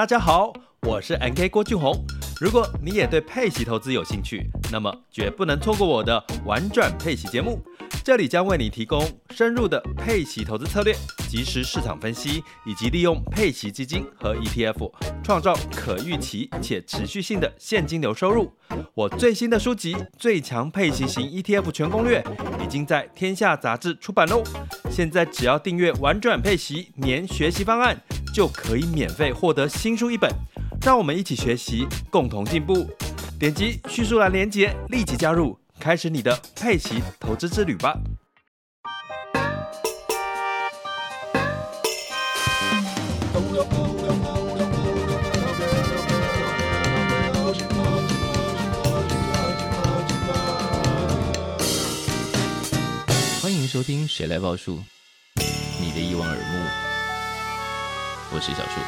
[0.00, 1.94] 大家好，我是 NK 郭俊宏。
[2.40, 7.62] 如果你也对配息投资有兴趣，那么绝不能错过我的玩转配息节目。
[8.02, 10.96] 这里将为你提供深入的配息投资策略、
[11.28, 14.90] 即时市场分析，以及利用配息基金和 ETF
[15.22, 18.50] 创造可预期且持续性的现金流收入。
[18.94, 22.22] 我最新的书籍《最强配息型 ETF 全攻略》
[22.64, 24.42] 已经在天下杂志出版喽。
[24.90, 28.00] 现在只要订阅“玩转配息”年学习方案，
[28.32, 30.30] 就可以免费获得新书一本。
[30.82, 32.88] 让我们一起学习，共同进步。
[33.38, 35.58] 点击叙述栏连接，立即加入。
[35.78, 37.98] 开始你的佩奇投资之旅吧！
[53.42, 54.76] 欢迎收听《谁来报数》，
[55.80, 56.59] 你的一望而目，
[58.32, 58.80] 我是小树。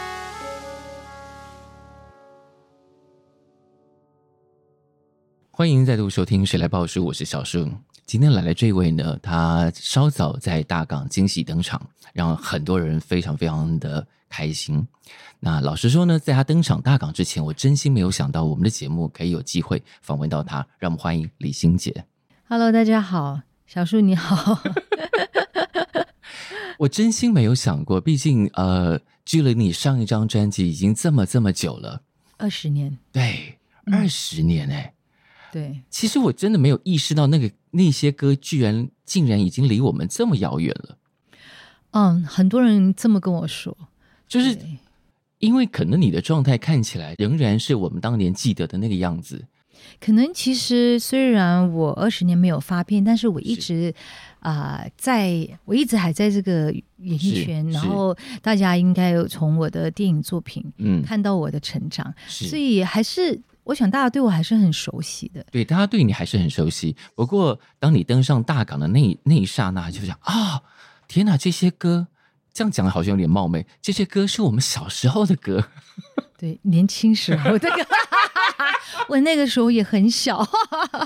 [5.50, 7.68] 欢迎再度收听《谁来报书》，我是小树。
[8.06, 11.80] 今天来的这位呢，他稍早在大港惊喜登场，
[12.12, 14.86] 让很多人非常非常的开心。
[15.40, 20.64] 那老实说呢，在他登场大港之前，我真心没有想到我们的节目可以有机会访问到他。
[20.78, 22.04] 让我们欢迎李心洁。
[22.48, 24.62] Hello，大家好，小树你好。
[26.82, 32.02] 我真心没有想过，毕竟呃，距离你上一张专辑已经这么这么久了，
[32.38, 32.98] 二十年。
[33.12, 34.82] 对，二十年哎、欸。
[34.82, 34.92] 嗯
[35.52, 40.96] 对，其实我真的没有意识到那个那些歌居然竟然已经离我们这么遥远了。
[41.90, 43.76] 嗯，很多人这么跟我说，
[44.26, 44.58] 就是
[45.38, 49.44] 因为可能你的状态看起来仍然是我们当年记得的那个样子。
[50.00, 53.94] 可能其实虽然我二十年没有发片，但是我一直
[54.42, 63.40] 啊、呃，在我一直还在这个演艺圈，然后大家应该有从我的电影作品嗯看到我的成长，所以还是。
[63.64, 66.96] 我想大家对我还是很熟悉的，对，大家对你还是很熟悉。
[67.14, 70.62] 不过，当你登上大港的那那一刹那，就想啊、哦，
[71.06, 72.08] 天哪，这些歌，
[72.52, 75.64] 这样讲好像有点冒昧，这些歌是我们小时候的歌，
[76.42, 77.76] 对，年轻时候的歌。
[79.08, 80.44] 我那个时候也很小，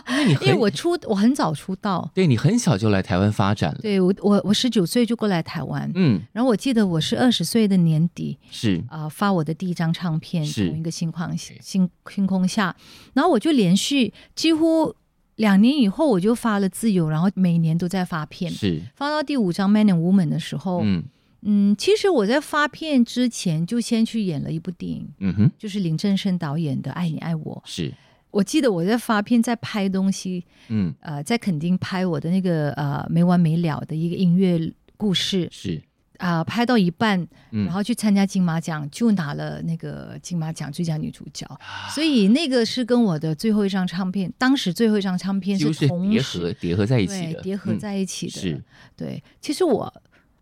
[0.08, 3.78] 因为因为我出我很早出道，对，你很小就来台湾发展了。
[3.82, 8.82] 对，我我我十九岁就过来台湾，嗯，然后我记得我是二十岁的年底是。
[8.88, 12.74] 啊、呃、发我的第一张唱片《同一个星空星星空下》，
[13.12, 14.94] 然后我就连续几乎
[15.34, 18.80] 两年以后我就发了《自由》，然后每年都在发片，是。
[18.94, 21.04] 发到第五张《Man and Woman》的时候，嗯
[21.48, 27.62] 嗯，其实我在发片之前就先去演了一部电影，嗯哼，就是林正盛导演的《爱你爱我》。
[27.70, 27.94] 是，
[28.32, 35.80] 我记得我在发片，在拍东西，嗯，呃，在垦丁拍我的那个呃没完没了的一个音乐故事，是。
[36.18, 48.64] 啊、呃，拍到一半，然后去参加金马奖，就拿了那个金马奖最佳女主角，啊、所以那个是跟我的最后一张唱片，当时最后一张唱片是同时叠合叠合在一起的，叠合在一起的，嗯、是。
[48.96, 49.92] 对，其实我。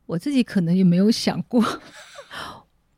[0.07, 1.63] 我自己可能也没有想过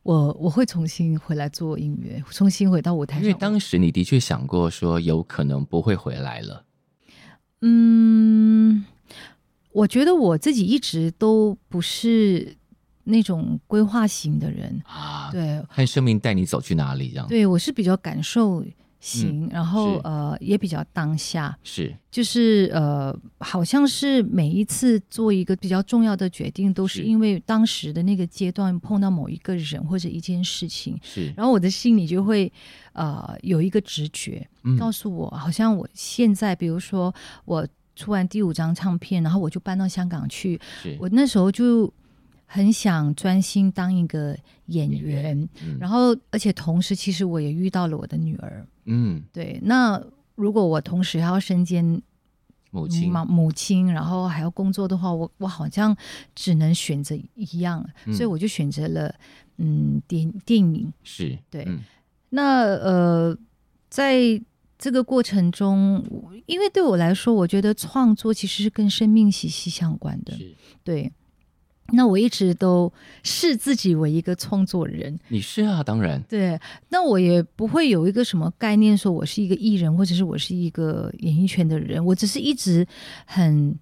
[0.03, 3.23] 我，我我会重新回来做音乐，重新回到舞台上。
[3.23, 6.65] 因为当时你的确想过说有可能不会回来了。
[7.61, 8.85] 嗯，
[9.71, 12.55] 我觉得我自己一直都不是
[13.03, 15.29] 那种规划型的人啊。
[15.31, 17.27] 对，看生命带你走去哪里这样。
[17.27, 18.63] 对，我是比较感受。
[18.99, 21.95] 行，嗯、然后呃也比较当下，是。
[22.09, 27.03] 就是呃好像是每一次做一个比较重要的决定，都是。
[27.03, 32.51] 因为当时的那个阶段碰到某一个人或者一件事情，是，然后我的心里就会
[32.93, 37.13] 呃有一个直觉，嗯、告诉我，好像我现在比如说
[37.45, 40.97] 我出完第五张唱片，然后我就搬到香港去，是。
[40.99, 41.93] 我那时候就。
[42.49, 44.35] 很想专心当一个
[44.67, 48.65] 演员，嗯、然后而且同时，其实我也遇到了我的女儿。
[48.85, 49.59] 嗯，对。
[49.61, 50.01] 那
[50.35, 52.01] 如果我同时还要身兼
[52.71, 55.95] 母亲、母母亲，然后还要工作的话，我我好像
[56.33, 59.13] 只能选择一样，嗯、所以我就选择了
[59.57, 60.91] 嗯电电影。
[61.03, 61.65] 是对。
[61.67, 61.79] 嗯、
[62.29, 63.37] 那呃，
[63.89, 64.41] 在
[64.77, 66.01] 这个过程中，
[66.45, 70.31] 因为对我来说，我觉得创作其实是跟生命息息相关的。
[70.37, 71.11] 是对。
[71.93, 72.91] 那我一直都
[73.23, 76.21] 视自己为一个创作人，你是啊，当然。
[76.27, 82.03] 对，那我也不会有一个什么概念，说我是一个艺人，或者是我是一个演艺圈的人。
[82.03, 82.85] 我只是一直
[83.25, 83.73] 很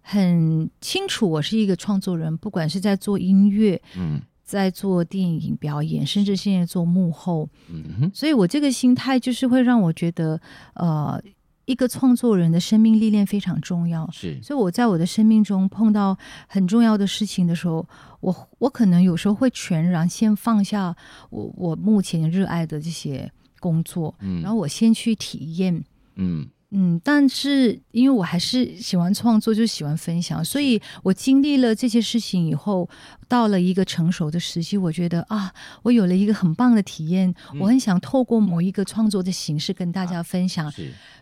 [0.00, 8.10] 很清楚，我是一个创作人，不管是在做音乐，嗯，在做电影表演，甚至现在做幕后，嗯哼。
[8.14, 10.40] 所以我这个心态就是会让我觉得，
[10.74, 11.22] 呃。
[11.70, 14.36] 一个创作人的生命历练非常重要，是。
[14.42, 16.18] 所以我在我的生命中碰到
[16.48, 17.86] 很重要的事情的时候，
[18.20, 20.96] 我我可能有时候会全然先放下
[21.30, 23.30] 我我目前热爱的这些
[23.60, 25.84] 工作，嗯，然后我先去体验，
[26.16, 26.48] 嗯。
[26.72, 32.88] 嗯，但是因为我还是喜欢创作，就喜欢分享，所以我经历了这些事情以后，
[33.26, 35.52] 到了一个成熟的时期，我觉得啊，
[35.82, 40.74] 我有了一个很棒的体验，嗯、我很想透过某一个创作的形式跟大家分享，啊、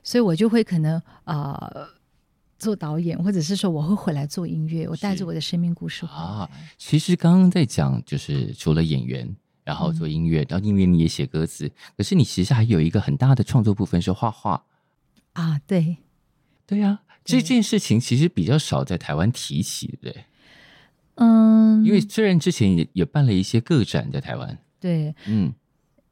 [0.02, 1.88] 所以我就会可能啊、呃、
[2.58, 6.46] 做导演，或者是说我会回来做音乐，我带着我的生命故事啊。
[6.76, 9.34] 其实刚刚在讲，就是除了演员，
[9.64, 14.62] 然后做音乐，嗯、然后音乐你也写歌词，可是你其实还有一个很大的创作部分是画画。
[15.38, 15.98] 啊，对，
[16.66, 20.10] 对呀、啊，这件事情其实比较少在台湾提起，对。
[20.10, 20.24] 不对？
[21.14, 25.52] 嗯，因为虽然之前也也办了一些个展在台湾，对，嗯，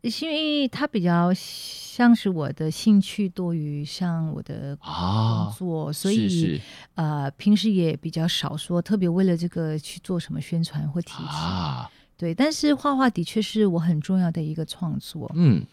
[0.04, 4.88] 是因为它比较像是我的兴趣多于像我的工
[5.56, 6.60] 作，啊、所以是是。
[6.94, 12.32] 呃，平时也比较少说特别为了这个去做什么宣传或提起，啊、对。
[12.32, 15.64] 但是画画的确是我很重要的一个创作，嗯，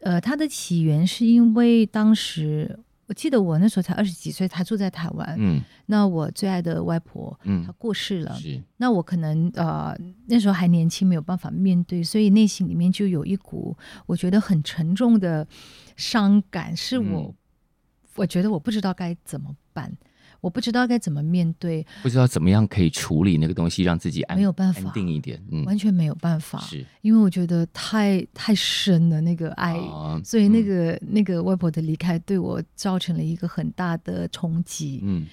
[0.00, 2.78] 呃，它的起源是因为当时。
[3.10, 5.34] 我记得我那时候才二十几岁，他住在台湾。
[5.36, 8.32] 嗯，那我最爱的外婆，嗯，她过世了。
[8.36, 9.92] 是，那我可能呃
[10.26, 13.76] 那时候还年轻，没有办法面对，所以内心里面就有一股
[14.06, 15.44] 我觉得很沉重的
[15.96, 17.34] 伤感，是我、嗯、
[18.14, 19.92] 我觉得我不知道该怎么办。
[20.40, 26.84] 我不知道该怎么面对，不知道怎么样可以处理那个东西，让自己安没有办法安定一点，嗯，完全没有办法，是。
[27.02, 35.26] 因为我觉得太太深了那个爱，哦、所以那个、嗯、那个外婆的离开对我造成了一个很大的冲击，嗯，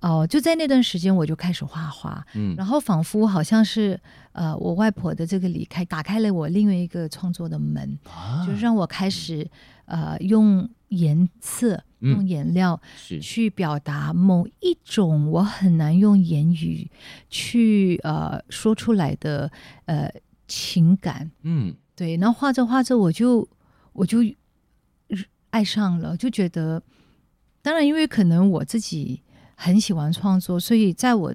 [0.00, 4.00] 哦、呃，就在那段时间我就开始画画，嗯，然后仿佛好像是
[4.32, 9.48] 呃我外婆的这个离开打开了我另外一个创作的门，啊、就让我开始、
[9.86, 10.68] 嗯、呃用。
[10.90, 12.80] 颜色用颜料
[13.20, 16.90] 去表达某一种我很难用言语
[17.28, 19.50] 去呃说出来的
[19.84, 20.12] 呃
[20.48, 22.16] 情感，嗯，对。
[22.16, 23.46] 然后画着画着，我就
[23.92, 24.18] 我就
[25.50, 26.82] 爱上了，就觉得，
[27.62, 29.22] 当然，因为可能我自己
[29.54, 31.34] 很喜欢创作，所以在我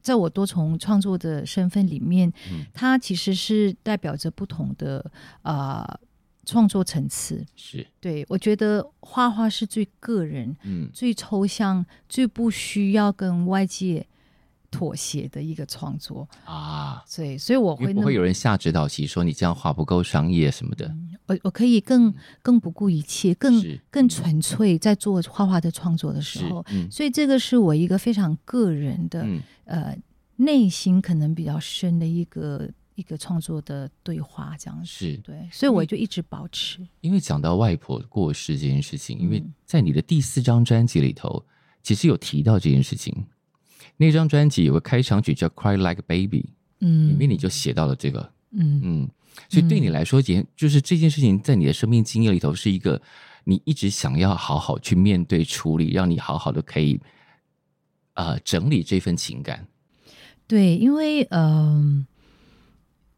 [0.00, 5.10] 在我多重创作的身份里面，嗯，它其实是代表着不同的
[5.42, 5.84] 啊。
[5.88, 6.00] 呃
[6.46, 14.06] 创作层次是对，我觉得画画是最个人、嗯，最抽象、最不需要跟外界
[14.70, 17.02] 妥协的一个创作啊。
[17.14, 20.86] 对，所以我会不会有人下指导棋说你这样画不够商业什么的？
[20.86, 23.60] 嗯、我我可以更更不顾一切，更
[23.90, 26.64] 更纯粹在做画画的创作的时候。
[26.70, 29.98] 嗯、所以，这个是我一个非常个人的、嗯、呃
[30.36, 32.70] 内心可能比较深的一个。
[32.96, 36.84] 一个创作的对话，这样是对，所以我就一直保持。
[37.02, 41.44] 因为讲到外婆过世这件事情，因为在你的第四张专辑里头，
[41.82, 43.14] 其实有提到这件事情。
[43.98, 46.40] 那张专辑有个开场曲叫《Cry Like a Baby》，
[46.80, 49.08] 嗯，里面你就写到了这个，嗯嗯，
[49.48, 53.00] 所以对你来说，也就是这件事情在你的生命经验里头是一个
[53.44, 56.98] 你一直想要好好去面对处理，让你好好的可以
[58.14, 59.68] 呃整理这份情感。
[60.46, 62.06] 对，因为嗯。
[62.06, 62.06] 呃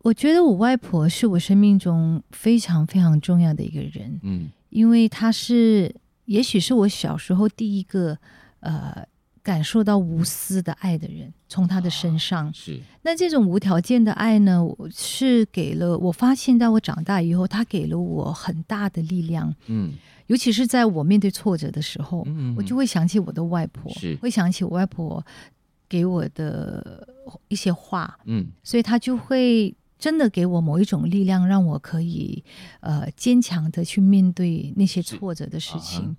[0.03, 5.93] 我觉得我外婆是我生命中非常非常重要的一个人，嗯，因为她是，
[6.27, 8.17] 也许是我小时候第一个
[8.61, 9.05] 呃
[9.43, 12.81] 感受到无私的爱的人，从她的身上，啊，是。
[13.03, 14.65] 那这种无条件的爱呢，
[14.95, 19.93] 是给了我发现，在我长大以后，她给了我很大的力量，嗯，
[20.29, 25.23] 尤其是在我面对挫折的时候，嗯，我就会想起我的外婆，是，会想起我外婆
[25.89, 27.09] 给我的
[27.49, 29.75] 一些话，嗯，所以她就会。
[29.99, 32.43] 真的给我某一种力量，让我可以
[32.81, 36.17] 呃坚强的去面对那些挫折的事情。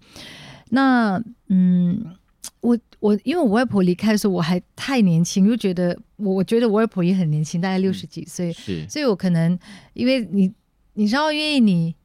[0.70, 2.16] 那嗯，
[2.62, 9.58] 我我因为我外婆离开的时候我还太年轻，又觉得我我觉得我外婆也很年轻，大概六十几岁，嗯，是，所以我可能
[9.94, 10.52] 因为你
[10.94, 11.96] 你知道，因为你。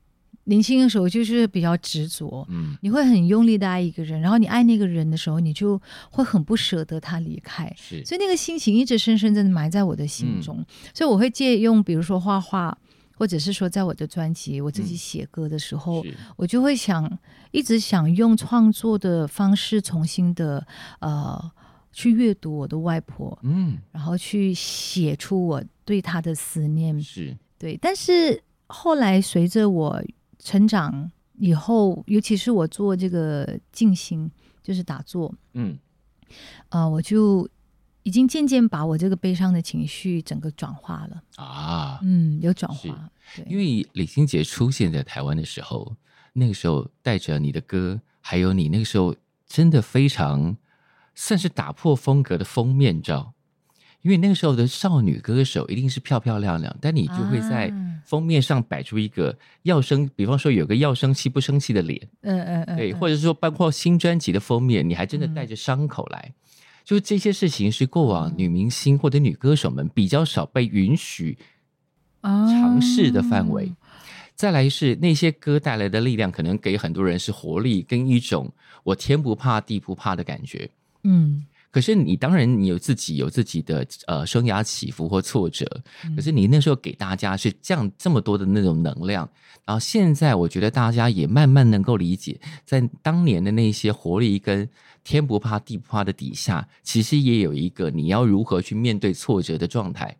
[0.47, 12.77] 年轻的时候就是比较执着，嗯，你会很用力的爱一个人，然后你爱那个人的时候，你就会很不舍得他离开，是，所以那个心情一直深深的埋在我的心中，嗯，所以我会借用，比如说画画，
[13.15, 17.19] 或者是说在我的专辑，我自己写歌的时候，嗯，我就会想，
[17.51, 20.67] 一直想用创作的方式重新的
[21.01, 21.51] 呃
[21.91, 27.35] 去阅读我的外婆，嗯，然后去写出我对她的思念，是。
[27.59, 30.05] 对，但是后来随着我。
[30.45, 34.31] 成长以后，尤其是我做这个静心，
[34.63, 35.77] 就是打坐，嗯，
[36.69, 37.49] 啊、呃，我就
[38.05, 43.11] 已经渐渐把我这个悲伤的情绪整个转化了啊，嗯，有转化。
[43.35, 45.97] 对，因为李心洁出现在台湾的时候，
[46.35, 50.57] 那个时候带着你的歌还有你那个时候真的非常
[51.15, 53.34] 算是打破风格的封面照。
[54.05, 57.73] 因为那个时候的少女歌手一定是漂漂亮亮，但你就会在
[58.05, 66.35] 封面上摆出一个要生，比方说有个要生气不生气的脸，嗯嗯嗯，对，或者是说包括新专辑的封面，你还真的带着伤口来，
[66.85, 71.39] 就这些事情是过往女明星或者女歌手们比较少被允许
[72.23, 73.73] 尝试的范围。
[74.35, 80.69] 再来是那些歌带来的力量，可能给很多人是活力跟一种我天不怕地不怕的感觉，
[81.05, 81.47] 嗯。
[81.75, 85.67] 可是你当然你有自己有自己的呃生涯起伏或挫折，
[86.15, 89.29] 可是你那时候给大家是这样这么多的那种能量，
[89.65, 94.71] 然后现在我觉得大家也慢慢能够理解，在当年的那些活力跟
[95.03, 100.17] 天不怕地不怕的底下，其实也有一个你要如何去面对挫折的状态。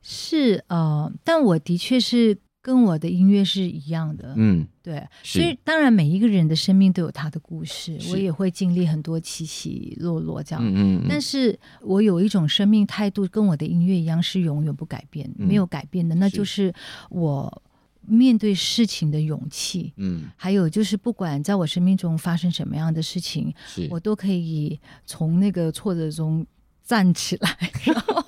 [0.00, 2.38] 是呃，但我的确是。
[2.60, 16.74] 跟我的音乐是一样的，嗯，对，所以当然每一个人的生命都有他的故事，我也会经历很多起起落落这样，嗯嗯，但是我有一种生命态度，跟我的音乐一样，是永远不改变，没有改变的，那就是
[17.10, 17.62] 我
[18.02, 23.54] 面对事情的勇气，嗯，还有就是不管在我生命中发生什么样的事情，
[23.88, 26.44] 我都可以从那个挫折中
[26.88, 28.24] 站起来， 然后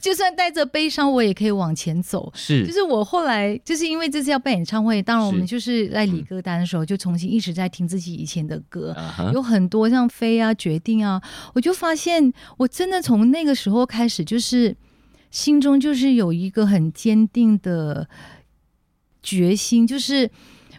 [0.00, 2.32] 就算带着悲伤，我也可以往前走。
[2.34, 11.20] 是，就是我后来就是因为这次要办演唱会，当然我们就是在理歌单的时候，就重新一直在听自己以前的歌，嗯、有很多像飞啊、决定啊，
[11.52, 14.74] 我就发现我真的从那个时候开始，就是
[15.30, 18.08] 心中就是有一个很坚定的
[19.22, 20.30] 决心，就是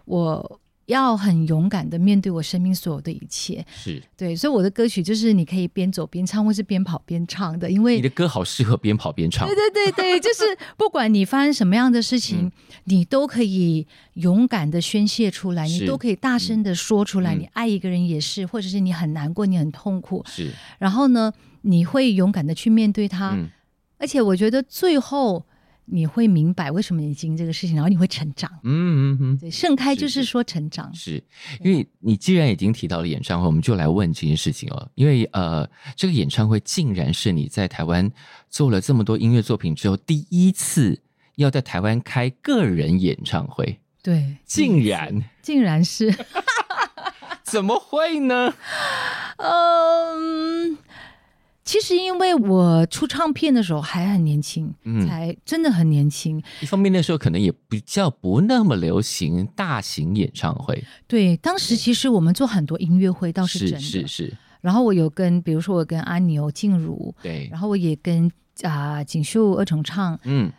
[0.06, 0.60] 我。
[0.88, 9.48] 要很勇敢的面对我生命所有的一切，是对，所以我的歌曲就是你可以边走边唱，或是边跑边唱的，因为你的歌好适合边跑边唱。
[9.48, 10.44] 对对对对，就是
[10.76, 12.52] 不管你发生什么样的事情，嗯、
[12.86, 17.34] 你都可以勇敢的宣泄出来，你都可以大声的说出来。
[17.36, 20.52] 嗯、你爱一个人也是，或者是你很难过，你很痛苦，是。
[20.80, 23.50] 然后呢，你会勇敢的去面对他，嗯、
[23.98, 25.46] 而且我觉得最后。
[25.86, 28.50] 你会明白为什么你经历这个事情，然后你会成长。
[28.64, 30.94] 嗯嗯嗯，对，盛开就是说成长。
[30.94, 34.90] 是，是，因为你既然已经提到了演唱会，我们就来问这件事情哦。
[34.96, 38.10] 因为呃，这个演唱会竟然是你在台湾
[38.50, 41.02] 做了这么多音乐作品之后，第一次
[41.36, 43.80] 要在台湾开个人演唱会。
[44.02, 46.14] 对，竟然，竟然是，
[47.44, 48.54] 怎么会呢？
[49.38, 50.78] 嗯。
[51.66, 56.42] 其实因为我出唱片的时候还很年轻，嗯，才真的很年轻。
[56.62, 60.84] 一方面那时候可能也比较不那么流行大型演唱会。
[61.08, 64.34] 对，当时其实我们做很多音乐会倒是真的，是是是。
[64.60, 68.30] 然后我有跟，比如说我跟阿牛、静茹，对，然后我也跟
[68.64, 70.52] 啊锦绣二重唱，嗯，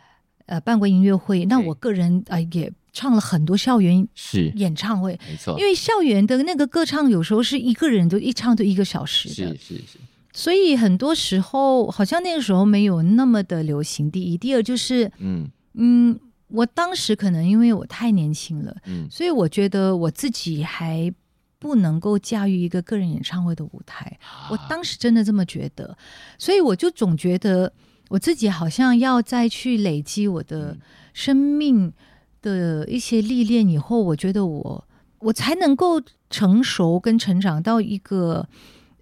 [0.47, 1.45] 呃办过音乐会。
[1.45, 5.55] 那我个人啊、呃、也唱了很多校园是演唱会，没错。
[5.59, 9.99] 因为校园的那个歌唱有时候是一个人都一唱就一个小时的，是是是。
[10.35, 14.11] 所以很多时候，好像那个时候没有那么的流行。
[14.11, 21.09] 第一，第二就是，嗯嗯，我当时可能因为我太年轻了，嗯，所以我觉得我自己还
[21.57, 24.05] 不能够驾驭一个个人演唱会的舞台。
[24.21, 25.97] 啊、我当时真的这么觉得，
[26.37, 27.71] 所以我就总觉得
[28.09, 30.77] 我自己好像要再去累积我的
[31.13, 31.93] 生命
[32.41, 34.85] 的一些历练以后，我觉得我
[35.19, 38.49] 我才能够成熟跟成长到一个。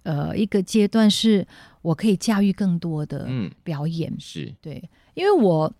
[0.04, 1.44] 呃，一个阶段是
[1.82, 3.28] 我可以驾驭更多的
[3.62, 4.54] 表演，嗯、是。
[4.62, 5.70] 对，因为我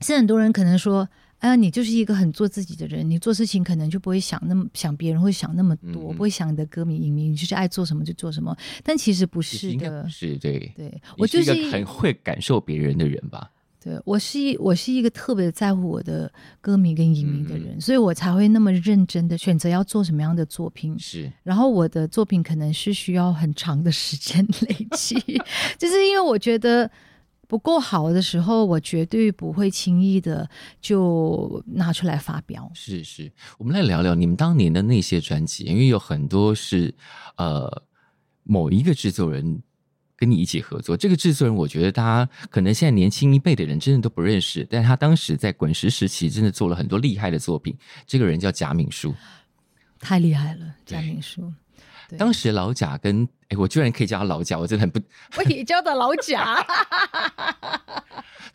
[0.00, 13.51] 是很多人可能说，哎、呃，你就是一个很做自己的人，你做事情可能就不会想那么想别人会想那么多，嗯、不会想你的歌迷影迷，你就是爱做什么就做什么，但其实不是的，是对，对我就是一个很会感受别人的人吧。
[13.82, 20.96] 对，我是一我是一个特别在乎我的歌迷跟影迷的人，嗯、所以我才会那么认真的选择要做什么样的作品。
[20.98, 25.16] 是，然后我的作品可能是需要很长的时间累积，
[25.76, 26.88] 就是因为我觉得
[27.48, 30.48] 不够好的时候，我绝对不会轻易的
[30.80, 32.70] 就拿出来发表。
[32.74, 36.94] 是是，我们来聊聊你们当年的那些专辑，因为有很多是
[37.36, 37.82] 呃
[38.44, 39.60] 某一个制作人。
[40.22, 47.76] 跟你一起合作，这个制作人，我觉得大家可能现在年轻一辈的人真的都不认识，但他当时在滚石时期真的做了很多厉害的作品。
[48.06, 49.12] 这个人叫贾敏书，
[49.98, 51.52] 太厉害了，贾敏书。
[52.16, 55.00] 当时老贾跟哎，我居然可以叫他老贾，我真的很不，
[55.38, 56.64] 我也叫他老贾。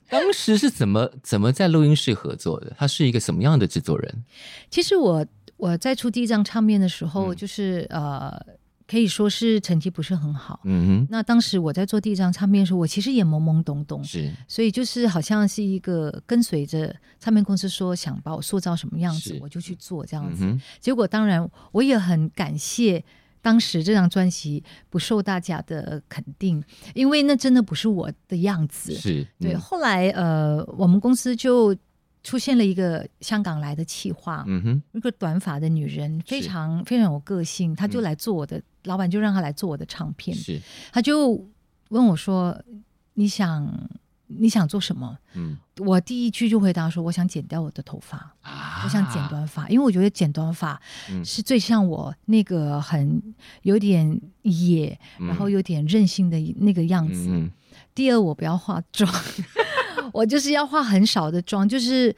[0.07, 2.73] 当时是怎么怎么在录音室合作的？
[2.77, 4.23] 他是一个什么样的制作人？
[4.69, 5.25] 其实我
[5.57, 8.41] 我在出第一张唱片的时候，嗯、就是呃。
[8.87, 10.61] 可以说是成绩不是很好。
[10.63, 11.07] 嗯哼。
[11.09, 20.45] 那当时我在做第一张唱片的时候，我其实也懵懵懂懂，是，所以就是好像是一个跟随着唱片公司说想把我塑造什么样子，我就去做这样子。
[20.45, 23.03] 嗯、结果当然我也很感谢
[23.41, 26.63] 当时这张专辑不受大家的肯定，
[26.93, 28.93] 因为那真的不是我的样子。
[28.93, 29.55] 是，嗯、对。
[29.55, 31.75] 后来呃，我们公司就。
[32.27, 41.41] 出现了一个香港来的企划，嗯哼，一个短发的女人，非常非常有个性，她就来做我的，嗯、老板就让她来做我的唱片，是，她就
[41.87, 42.61] 问我说
[43.15, 43.65] ：“你想
[44.27, 50.77] 你想做什么？”嗯，我第一句就回答说：“我想剪掉我的头发，啊、我想剪短发，因为我觉得剪短发
[51.23, 53.23] 是最像我那个很
[53.61, 57.29] 有点野，嗯、然后有点任性的那个样子。
[57.29, 57.49] 嗯”
[57.95, 59.09] 第二，我不要化妆。
[60.13, 62.15] 我就是要化很少的妆，就是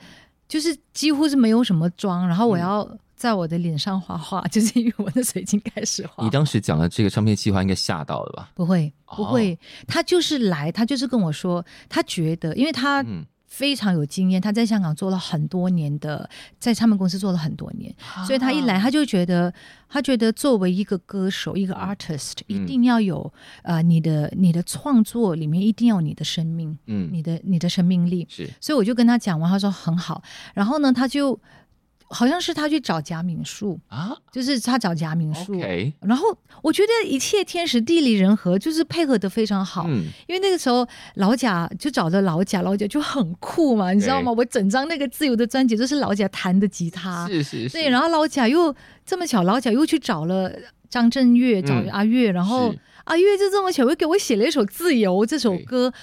[0.47, 6.23] 就是几乎是没有什么妆，然后我要在我的脸上画画，嗯、 就是因为我那时候已经开始画。
[6.23, 8.51] 你当时讲的这个唱片计划应该吓到了吧？
[8.55, 9.57] 不会，不会，哦、
[9.87, 13.03] 他就是来，他就是跟我说，他觉得，因为他。
[13.49, 16.29] 嗯非常有经验，他在香港做了很多年的，
[16.59, 19.51] 在唱片公司做了很多年，啊、所以他一来他就觉得，
[19.89, 30.21] 他觉得作为一个歌手，一个 artist，、嗯、一定要有呃你的你的创作里面一定要有你的生命，嗯，你的你的生命力是，所以我就跟他讲完，他说很好，
[30.53, 31.37] 然后呢，他就。
[32.11, 35.53] 好像是他去找贾敏树啊，就是他找贾敏树.
[36.01, 39.85] 然后我觉得一切天时地利人和，就是配合的非常好。
[39.87, 44.31] 嗯，因为那个时候老贾就找着老贾，老贾就很酷嘛，你知道吗？
[44.31, 47.73] 我整张那个自由的专辑都是老贾弹的吉他，是是是。
[47.73, 48.75] 对，然后老贾又
[49.05, 50.51] 这么巧，老贾又去找了
[50.89, 52.73] 张震岳，找阿岳，嗯、然后
[53.03, 55.93] 阿岳就这么巧又给我写了一首《自由》这首歌，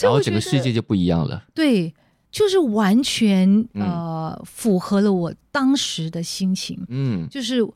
[0.00, 1.42] 然后整个世界就不一样了。
[1.52, 1.92] 对。
[2.30, 7.66] 就是完全呃符合了我当时的心情，嗯，就是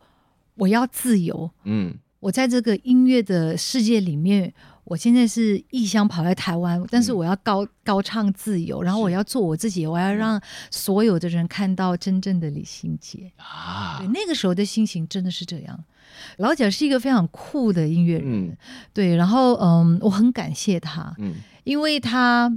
[0.56, 4.52] 我要自由，嗯，我在这个音乐的世界里面，
[4.84, 10.40] 我现在是异乡跑来台湾，但是我要高高唱自由，然后我要做我自己，我要让
[10.70, 13.32] 所有的人看到真正的李心洁。
[13.38, 15.82] 啊，对，那个时候的心情真的是这样。
[16.36, 18.56] 老蒋是一个非常酷的音乐人，
[18.92, 22.54] 对，然后嗯，我很感谢他，嗯，因为他。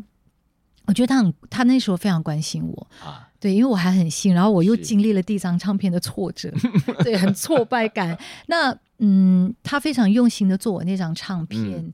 [0.88, 6.70] 我觉得他很，他那时候非常关心我，啊、对，因为我还很新，然后我又经历了第一张唱片的挫折，是
[7.04, 8.18] 对，很挫败感。
[8.48, 11.94] 那嗯，他非常用心的做我那张唱片，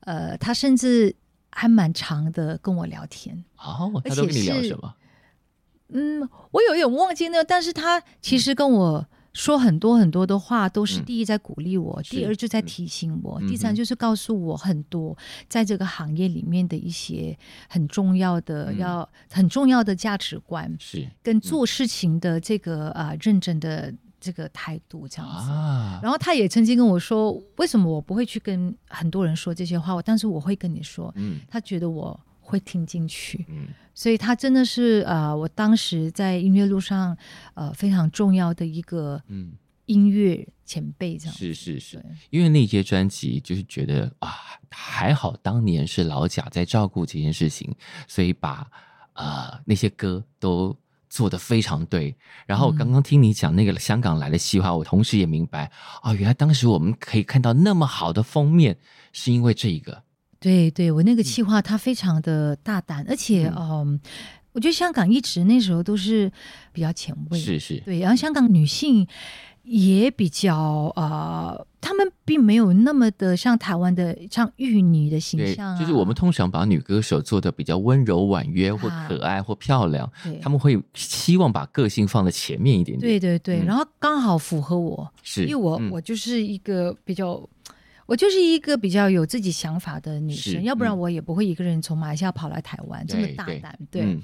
[0.00, 1.14] 嗯、呃，他甚至
[1.50, 3.44] 还蛮长的跟我聊天。
[3.56, 4.94] 哦，他都跟你聊什么？
[5.88, 9.06] 嗯，我有点忘记那个，但是他其实跟我。
[9.38, 15.16] 说很多很多的话，都是第一在鼓励我，嗯、第二就在提醒我，嗯、第三就是告诉我很多
[15.48, 25.50] 在这个行业里面的一些很重要的、嗯、要很重要的价值观，是跟做事情的这个啊、呃、认真的这个态度这样子。
[25.52, 32.18] 啊、然后他也曾经跟我说，为什么我不会去跟很多人说这些话，但是我会跟你说，嗯，他觉得我。
[32.50, 37.16] 会听进去，嗯，所以他真的是呃，我当时在音乐路上
[37.54, 39.52] 呃非常重要的一个嗯。
[39.88, 41.80] 音乐前辈，这样、嗯、是是。
[41.80, 44.28] 是，因为那些专辑就是觉得啊
[44.70, 47.74] 还好当年是老贾在照顾这件事情，
[48.06, 48.68] 所以把
[49.14, 50.76] 啊、呃、那些歌都
[51.08, 52.14] 做的非常对。
[52.46, 58.76] 然后刚刚听你讲那个香港来的企划，我同时也明白啊，原来当时我们可以看到那么好的封面，
[59.14, 60.02] 是因为这一个。
[60.40, 64.00] 对对，我那个企划，他非常的大胆，嗯、而且嗯、呃，
[64.52, 66.30] 我觉得香港一直那时候都是
[66.72, 69.06] 比较前卫，是是，对，然后香港女性
[69.64, 87.42] 也比较呃，她们并没有那么的像台湾的像玉女的形象、啊，就是我们通常把女歌手做的比较温柔婉约或可爱或漂亮，对他们会希望把个性放在前面一点点，对对对，嗯、然后刚好符合我，是因为我、嗯、我就是一个比较。
[88.08, 93.78] 我就是一个比较有自己想法的女生，是要不然我也不会一个人从马来西亚跑来台湾，这么大胆。
[93.90, 94.22] 对，对嗯、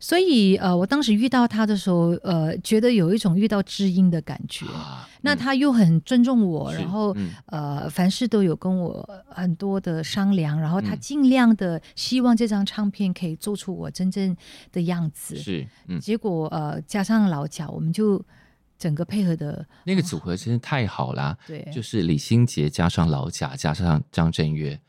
[0.00, 4.66] 所以呃，我当时遇到他的时候，呃，觉得有一种遇到知音的感觉。
[4.66, 14.36] 啊、那他又很尊重我，然后、嗯、呃，凡事都有跟我很多的商量，然后他尽量的希望这张唱片可以做出我真正
[14.72, 15.36] 的样子。
[15.36, 18.20] 是，嗯、结果呃，加上老贾，我们就。
[18.82, 24.80] 整个配合的那个组合真是太好啦，对，就是李心洁加上老贾加上张震岳，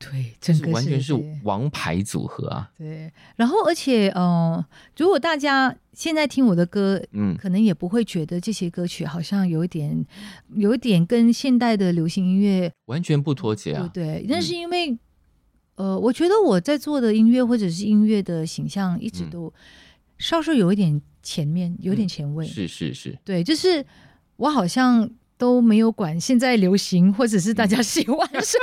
[0.00, 1.14] 对，整个完全是
[1.44, 2.72] 王牌组合啊。
[2.76, 4.66] 对，然后而且，嗯、呃，
[4.96, 10.04] 如果大家现在听我的歌，嗯，可能也不会觉得这些歌曲好像有一点，
[10.56, 13.88] 有一点跟现代的流行音乐完全不脱节啊。
[13.94, 14.90] 对，对，那是因为，
[15.76, 19.52] 嗯、呃，我觉得我在做的音乐或者是音乐的形象一直都
[20.20, 21.02] 稍稍有一点。
[21.22, 23.84] 前面有点前卫，嗯、是是是，对，就是
[24.36, 28.56] 我好像都没有管现在流行或者是大家喜欢什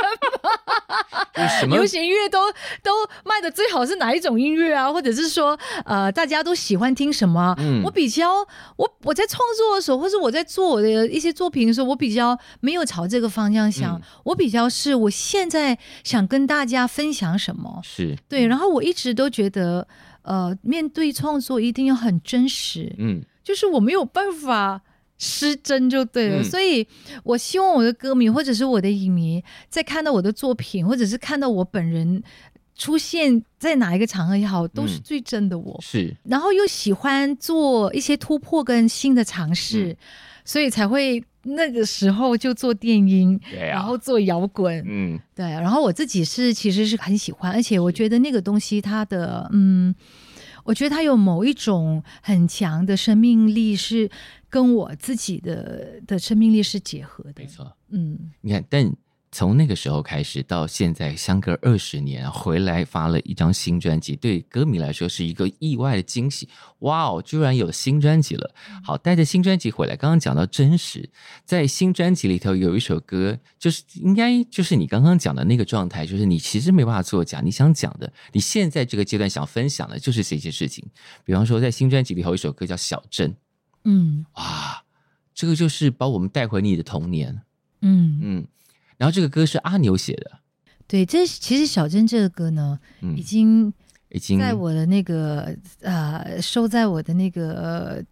[1.35, 2.91] 么，什么流行音乐都都
[3.23, 4.91] 卖的最好是哪一种音乐啊？
[4.91, 7.55] 或者是说呃大家都喜欢听什么？
[7.59, 8.37] 嗯，我比较
[8.75, 17.79] 我我在创作的时候，或者我在做我的一些作品的时候，我比较没有朝这个方向想，嗯、我比较是我现在想跟大家分享什么？
[17.83, 19.87] 是对，然后我一直都觉得
[20.27, 24.81] 呃面对创作一定要很真实，嗯，就是我没有办法。
[25.19, 26.87] 失真就对了，嗯、所以
[27.23, 32.21] 我希望我的歌迷或者是我的影迷，在看到我的作品，或者是看到我本人
[32.75, 35.73] 出现在哪一个场合也好，都是最真的我。
[35.73, 39.97] 嗯、是，然后又喜欢做一些突破跟新的尝试，嗯、
[40.45, 41.23] 所以才会
[41.55, 44.83] 那个时候就做电音，啊、然后做摇滚。
[44.87, 45.45] 嗯，对。
[45.45, 49.93] 然后我自己是其实是很喜欢，而且我觉得那个东西它的嗯。
[50.63, 54.09] 我觉得它有某一种很强的生命力，是
[54.49, 57.35] 跟我自己的的生命力是结合的。
[57.37, 58.91] 没错，嗯，你看，但。
[59.29, 66.47] 从那个时候开始到现在，相隔二十年回来发了一张新专辑，对歌迷来说是一个意外的惊喜。
[66.79, 68.55] 哇哦，居然有新专辑了！
[68.83, 69.95] 好，带着新专辑回来。
[69.95, 71.09] 刚刚讲到真实，
[71.43, 80.85] 在新专辑里头有一首歌，就是应该就是你刚刚讲的那个状态，就是你其实没办法作假，你想讲的，你现在这个阶段想分享的就是这些事情。
[81.25, 83.31] 比方说，在新专辑里头有一首歌叫《小镇》，
[83.83, 84.83] 嗯，哇，
[85.33, 87.41] 这个就是把我们带回你的童年，
[87.81, 88.47] 嗯嗯。
[88.97, 90.39] 然后这个歌是阿牛写的，
[90.87, 93.71] 对，这其实小珍这个歌呢，嗯、已经
[94.09, 98.03] 已经在我的那个呃收在我的那个、呃、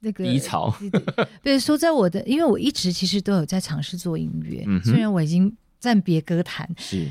[0.00, 0.74] 那个低潮，
[1.42, 7.10] 对，收在我的，因为我一直其实都有在尝试做音乐，嗯、虽然我已经暂别歌坛，是，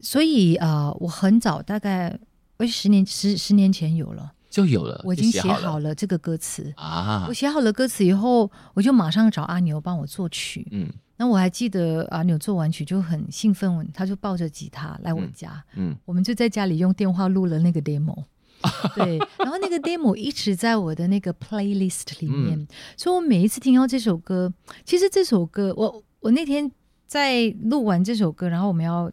[0.00, 2.18] 所以呃，我很早大概
[2.56, 5.92] 我十年十十年前有了，就有了，我已经写好了。
[5.92, 6.72] 这个歌词。
[6.76, 10.88] 啊，我写好了歌词以后，我就马上找阿牛帮我作曲，嗯。
[11.16, 18.24] 那我还记得阿牛做完曲就很兴奋，他就抱着吉他来我家，嗯，嗯，我们就在家里用电话录了那个 demo，
[18.96, 24.52] 对，然后那个 demo 一直在我的那个 playlist 里面，嗯、所以我每一次听到这首歌，
[24.84, 26.70] 其实这首歌，我我那天
[27.06, 29.10] 在录完这首歌，然后我们要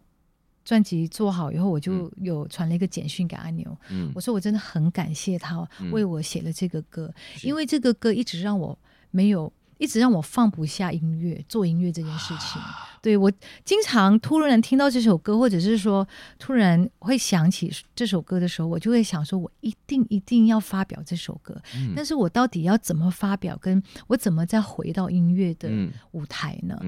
[0.64, 8.78] 专辑做好以后，我就有传了一个简讯给阿牛，嗯，我说我真的很感谢他为我写了这个歌，嗯、因为这个歌一直让我
[9.10, 9.52] 没有。
[9.78, 12.62] 一直让我放不下音乐，做音乐这件事情。
[12.62, 13.28] 啊、对，我
[13.64, 16.06] 经常突然听到这首歌，或者是说
[16.38, 21.60] 突然会想起这首歌的时候，我就会想说，我一定一定要发表这首歌。
[21.74, 23.58] 嗯、但是我到底要怎么发表？
[23.60, 25.68] 跟我怎么再回到音乐的
[26.12, 26.80] 舞台呢？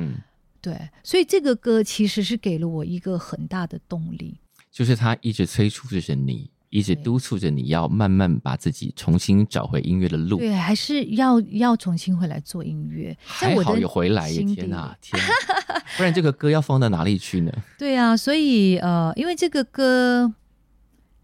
[0.65, 4.41] 对，所以这个歌其实是给了我一个很大的动力，
[4.73, 6.51] 就是他一直催促着你。
[6.71, 13.17] 一直督促着你要慢慢把自己重新找回音乐的路，对，还是要要重新回来做音乐。
[13.25, 17.53] 还好有回来耶，天哪，天哪，不然这个歌要放到哪里去呢？
[17.79, 20.35] 对啊，所以呃，因为这个歌，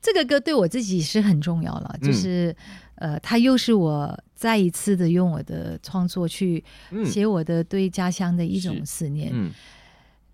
[0.01, 2.55] 这个歌对我自己是很重要了，就是、
[2.97, 6.63] 嗯、呃，它又是我再一次的用我的创作去
[7.05, 9.31] 写我的对家乡的一种思念。
[9.33, 9.51] 嗯。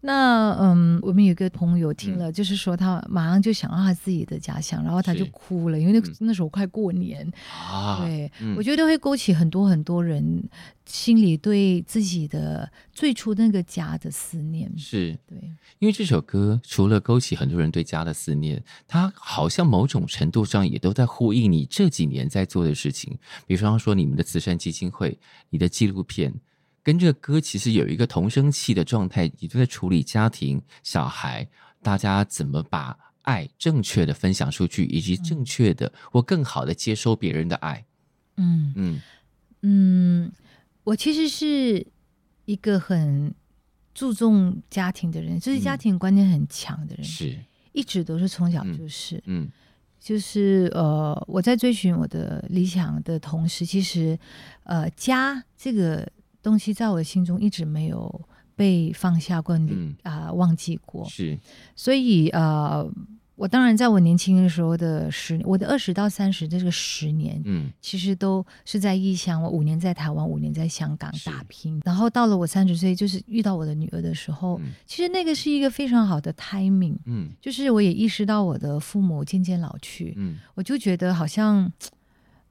[0.06, 7.98] 那嗯，我们有个朋友听了，嗯、就是说他马上就想到他自己的家乡，然后他就哭了，因为那那时候快过年啊。
[8.04, 10.48] 对，嗯、我觉得会勾起很多很多人
[10.84, 14.72] 心里对自己的最初那个家的思念。
[14.78, 15.36] 是对，
[15.80, 25.18] 因为这首歌除了勾起很多人对家的思念，它好像某种程度上也都在呼应你这几年在做的事情，比方说你们的慈善基金会、
[25.50, 26.32] 你的纪录片。
[26.86, 31.48] 跟这个歌其实有一个同声气的状态，也就在处理家庭、小孩，
[31.82, 37.84] 大家怎么把爱正确的分享出去，以及正确的或更好的接收别人的爱。
[38.36, 38.72] 嗯。
[38.76, 39.00] 嗯。
[39.62, 40.32] 嗯，
[40.84, 41.84] 我其实是
[42.44, 43.34] 一个很
[43.92, 49.16] 注重家庭的人，就是家庭观念很强的人，是、嗯、一直都是从小就是。
[49.26, 49.50] 嗯，嗯。
[49.98, 54.16] 就是呃，我在追寻我的理想的同时，其实
[54.62, 56.08] 呃，家这个。
[56.46, 61.04] 东西在我心中一直没有被放下过，啊、嗯呃，忘记过。
[61.08, 61.36] 是，
[61.74, 62.88] 所以呃，
[63.34, 69.42] 我当然在我年轻的时候的十，我的二十到三十这个十年，嗯，其实都是在异乡。
[69.42, 76.96] 我五年在台湾，五年在香港打拼，然后到了我三十岁，就是遇到我的女儿的时候，嗯、其实那个是一个非常好的 timing。
[77.06, 81.72] 嗯，就是我也意识到我的父母渐渐老去，嗯，我就觉得好像，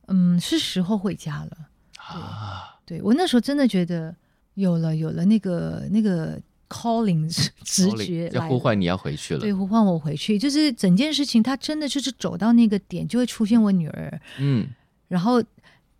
[0.07, 1.69] 嗯，是时候回家了。
[1.97, 2.74] 啊。
[2.85, 4.15] 对，我那时候真的觉得
[4.53, 7.27] 有了有了那个那个 calling
[7.63, 14.67] 直觉要呼唤你要回去了，对，呼唤我回去，就是整件事情它真的就是走到那个点就会出现我女儿，嗯，
[15.07, 15.43] 然后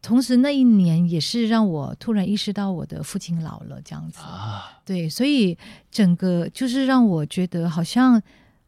[0.02, 5.58] 同时那一年也是让我突然意识到我的父亲老了这样子啊，对，所以
[5.90, 8.22] 整个就是让我觉得好像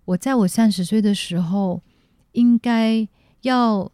[0.05, 1.81] 我在我三十岁的时候
[2.31, 3.07] 应该
[3.41, 3.91] 要。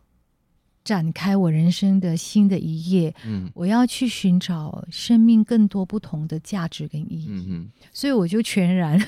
[0.83, 8.99] 展开我人生的新的一页，嗯，我要去寻找生命更多不同的价值跟意义，嗯哼，所以我就全然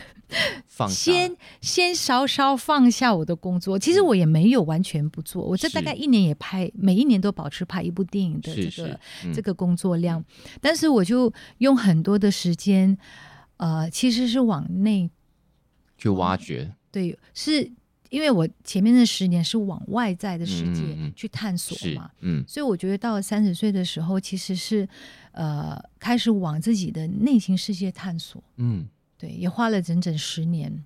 [0.67, 3.77] 放下， 先先稍稍放下我的工作。
[3.77, 8.99] 其实我也没有完全不做，我这大概一年也拍，每一年都保持拍一部电影的这个
[9.33, 10.23] 这个工作量，
[10.61, 12.97] 但是我就用很多的时间，
[13.57, 15.09] 呃，其实是往内
[15.97, 17.69] 去挖掘，对，是。
[18.09, 20.81] 因为我前面的十年是往外在的世界
[21.15, 24.87] 去探索嘛，嗯，嗯，所以我觉得到了三十岁的时候，其实是
[25.31, 28.87] 呃开始往自己的内心世界探索，嗯，
[29.17, 30.83] 对，也花了整整十年。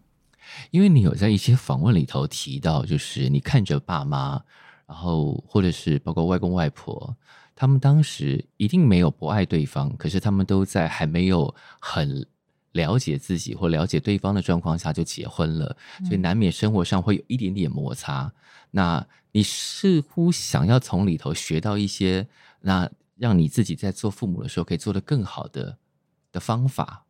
[0.71, 4.41] 因为你有在一些访问里头提到，就是你看着爸妈，
[4.87, 7.15] 然后或者是包括外公外婆，
[7.55, 12.25] 他们当时一定没有不爱对方，可是他们都在还没有很。
[12.73, 18.23] 了解自己或了解对方的状况下就结婚了，所以难免生活上会有一点点摩擦。
[18.23, 18.31] 嗯、
[18.71, 22.27] 那你似乎想要从里头学到一些，
[22.61, 25.77] 那让你自己在做父母的时候可以做得更好的
[26.31, 27.05] 的方法。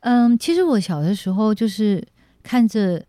[0.00, 2.06] 嗯，其实我小的时候就是
[2.42, 3.06] 看着。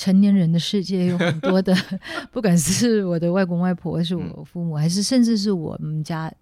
[0.00, 1.76] 成年人的世界有很多的，
[2.32, 6.32] 不管是我的外公外婆，还是我父母，嗯、还是甚至是我们家、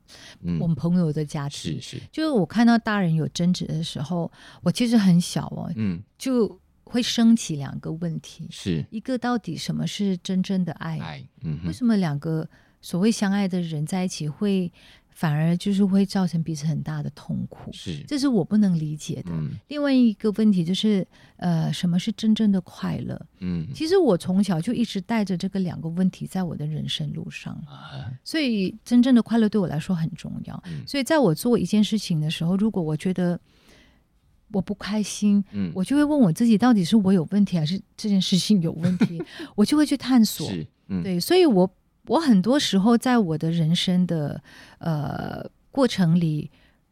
[0.43, 4.31] 嗯、我们朋友的家庭，是是，就是我看到大人有争执的时候，
[4.63, 8.87] 我其实很小哦，嗯，就会升起两个问题，是。
[8.91, 10.97] 一个到底什么是真正的爱？
[11.01, 12.49] 爱，嗯，为什么两个
[12.81, 14.73] 所谓相爱的人在一起会？
[15.19, 19.33] 反而就是会造成彼此很大的痛苦，是，这是我不能理解的。
[19.33, 21.05] 嗯、另外一个问题就是，
[21.39, 23.21] 呃，什么是真正的快乐？
[23.41, 30.63] 嗯，其实我从小就一直带着这个两个问题在我的人生路上，啊、所以真正的快乐对我来说很重要。
[30.67, 33.41] 嗯、所以在我做一件事情的时候，如果我觉得
[34.53, 39.21] 我不开心，嗯，我就会问我自己，到底是我有问题，还是这件事情有问题？
[39.57, 40.49] 我就会去探索。
[40.87, 41.69] 嗯、对，所以我。
[42.09, 44.43] 我很多时候在我的人生的
[44.79, 46.51] 呃过程里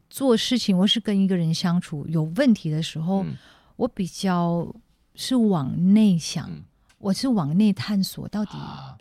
[0.09, 3.35] 做事情，我是跟一个人相处有问题的时候，嗯、
[3.75, 4.73] 我比较
[5.15, 6.63] 是往内想，嗯、
[6.99, 8.51] 我是往内探索到底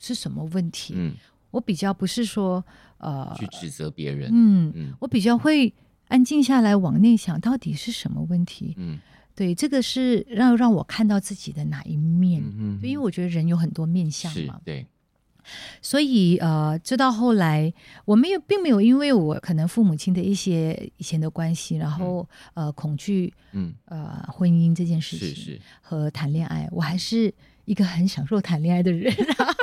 [0.00, 0.94] 是什么问题。
[0.94, 1.14] 啊嗯、
[1.50, 2.64] 我比较不是说
[2.98, 5.72] 呃去指责别人，嗯，嗯我比较会
[6.08, 8.74] 安静下来往内想到底是什么问题。
[8.78, 8.98] 嗯，
[9.34, 12.42] 对，这个是让让我看到自己的哪一面。
[12.42, 14.60] 嗯，嗯，因为我觉得人有很多面相嘛。
[14.64, 14.86] 对。
[15.82, 17.72] 所以，呃，直到后来，
[18.04, 27.32] 我没有，并没有因为我可能父母亲的一些以前的关系，然后呃，恐惧，嗯，呃，婚姻这件事情，是是和谈恋爱，我还是
[27.64, 29.54] 一个很享受谈恋爱的人， 然后，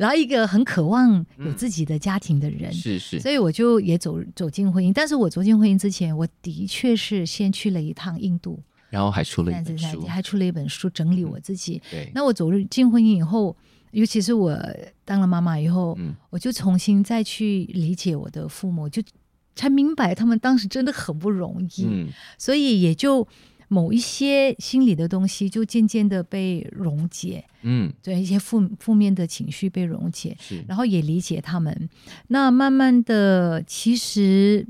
[0.00, 4.92] 然后一个很渴望有自己的家庭的人，是是，所以我就也走走进婚姻。
[4.92, 11.80] 但是我走进婚姻之前，我的确是先去了一趟印度，然后还出了一本书，还出了一本书整理我自己。
[11.90, 13.56] 对，那我走入进婚姻以后。
[13.96, 14.54] 尤其是我
[15.06, 19.02] 当了妈妈以后，嗯、我就重新再去理解我的父母，就
[19.54, 23.26] 才明白他们当时真的很不容易，嗯、所以也就
[23.68, 30.62] 某一些心理的东西就渐渐的被溶解，嗯，对，一些负负面的情绪被溶解，是。
[30.68, 31.88] 然后也理解他们。
[32.28, 34.66] 那慢慢的，其实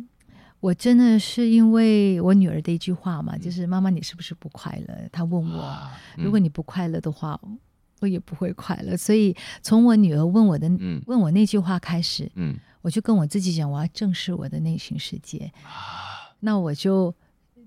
[0.60, 5.08] 我真的是因为我女儿的一句话嘛，嗯、就是妈妈，你是不是不快乐？
[5.10, 5.76] 她问我，
[6.16, 7.40] 如果你不快乐的话。
[8.00, 15.50] 我也不会快乐，所以从我女儿问我的、嗯、问我那句话开始，嗯、我就跟我自己讲，我要正视我的内心世界。
[15.62, 17.14] 啊、那我就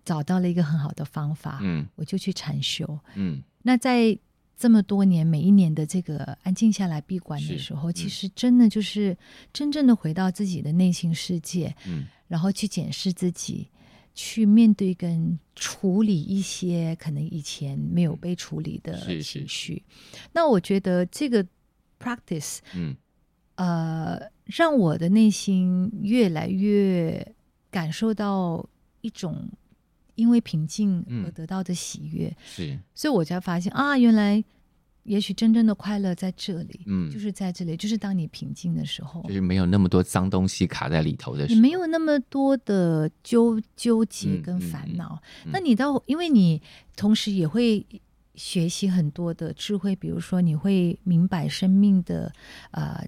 [0.06, 3.00] 找到了一个很好的方法，嗯、我就去禅修。
[3.16, 4.18] 嗯、那在
[4.56, 9.18] 这么多年，每一年的这个安静下来闭关的时候，嗯、其实真的就是
[9.52, 13.68] 真正的回到自己的内心世界，嗯、然后去检视自己。
[14.22, 19.82] 去面对跟处理一些可能以前没有被处理的情绪，是是，
[20.34, 21.42] 那我觉得这个
[21.98, 22.98] practice，嗯，
[23.56, 27.34] 呃，让我的内心越来越
[27.72, 28.68] 感受到
[29.00, 29.50] 一种
[30.16, 34.44] 因为平静而得到的喜悦，嗯、是，所以我才发现啊，原来。
[35.10, 45.20] 也许真正的快乐在这里，嗯，就是在这里，就是当你平静的时候，就是没有那么多脏东西卡在里头的时候，你没有那么多的纠纠结跟烦恼。
[45.46, 46.62] 嗯嗯嗯、那你到，因为你
[46.96, 47.84] 同时也会
[48.36, 52.32] 学习很多的智慧，比如说你会明白生命的，
[52.70, 53.04] 呃，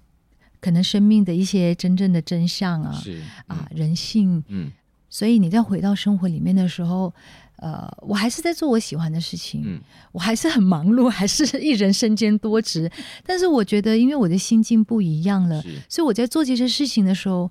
[0.60, 4.72] 可能生命的一些真正的真相啊，是啊、呃，人性，嗯，
[5.08, 7.14] 所以你再回到生活里面的时候。
[7.62, 9.80] 呃，我还是在做我喜欢的事情，嗯，
[10.12, 12.92] 我还是很忙碌，还是 一人身兼多职。
[13.24, 17.50] 但是我觉得，因为我的心境不一样了，所以我在做这些事情的时候，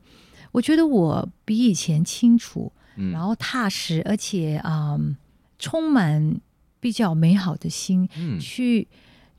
[0.51, 5.17] 我觉得我比以前清楚，嗯、然后踏实，而且啊、嗯，
[5.61, 6.41] 充满
[6.81, 8.89] 比较美好的心，嗯，去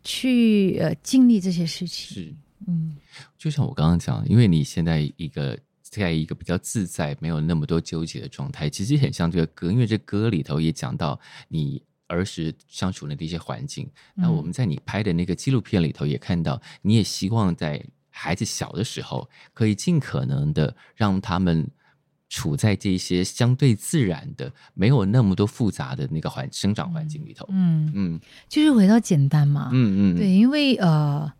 [0.05, 2.15] 去呃经历这些事情。
[2.15, 2.33] 是，
[2.67, 2.95] 嗯，
[3.37, 5.57] 就像我刚刚讲，因为你现在一个
[5.91, 13.87] 在一个比较自在、没有那么多纠结的状态，其实很像这个歌，因为这歌里头也讲到你儿时相处的一些环境。
[14.15, 17.85] 那、嗯、我们在你拍的那个纪录片里头也看到，你也希望在。
[18.13, 21.65] 孩子小的时候，可以尽可能的让他们
[22.27, 27.45] 处在这些相对自然的、没有那么多复杂的那个环生长环境里头。
[27.49, 29.69] 嗯嗯，嗯就是回到简单嘛。
[29.71, 31.31] 嗯嗯，对，因为呃，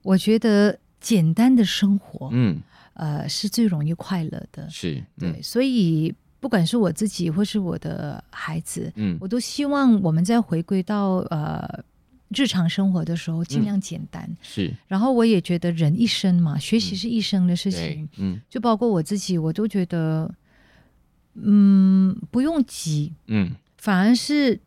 [0.00, 2.58] 我觉得简单的生活，嗯
[3.00, 4.68] 呃，是最容易快乐的。
[4.68, 11.84] 是，嗯、对，所以不管是我自己或是我的孩子，嗯，我都希望我们在回归到呃。
[12.32, 14.72] 日常生活的时候尽量简单，嗯、是。
[14.86, 18.40] 然后我也觉得人一生嘛，学习是一生的事情，嗯，嗯。
[18.48, 20.32] 就包括我自己，我都觉得，
[21.34, 24.60] 嗯，不用急，嗯，反而是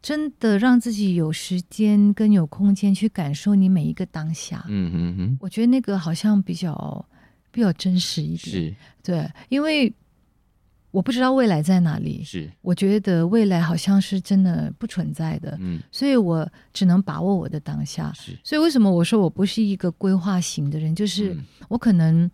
[0.00, 7.04] 真的让自己有时间跟有空间去感受你每一个当下，嗯嗯嗯，我觉得那个好像比较
[7.54, 9.94] 比较真实一点，是，对，因为。
[10.94, 18.12] 我不知道未来在哪里，是我觉得未来好像是真的不存在的，嗯，所以我只能把握我的当下。
[18.14, 20.94] 是，所以为什么我说我不是一个规划型的人？
[20.94, 21.36] 就是
[21.66, 22.30] 我可能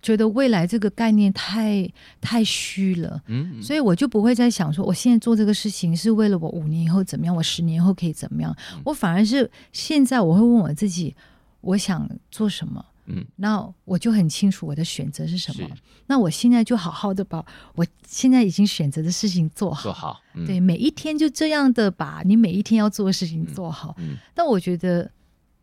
[0.00, 1.86] 觉得未来这个概念太
[2.18, 8.56] 太虚了，嗯，嗯，所以我就不会再想说我现在做这个事情是为了我五年以后怎么样，我十年后可以怎么样。
[8.72, 11.14] 嗯，我反而是现在我会问我自己，
[11.60, 12.82] 我想做什么。
[13.10, 15.68] 嗯，那我就很清楚我的选择是什么。
[16.06, 17.44] 那我现在就好好的把
[17.74, 19.82] 我现在已经选择的事情做好。
[19.82, 23.94] 做好，嗯、对，每一天就这样的把你每一天要做的事情做好。
[23.98, 25.10] 嗯，嗯但我觉得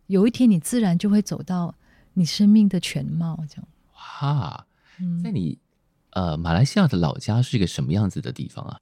[0.07, 1.73] 有一天你自然就会走到
[2.13, 3.39] 你生命的全貌。
[3.47, 3.67] 这样。
[3.93, 4.65] 哇，
[5.23, 5.57] 在你
[6.11, 8.79] 呃马来西亚的老家是一个什么样子的地方啊？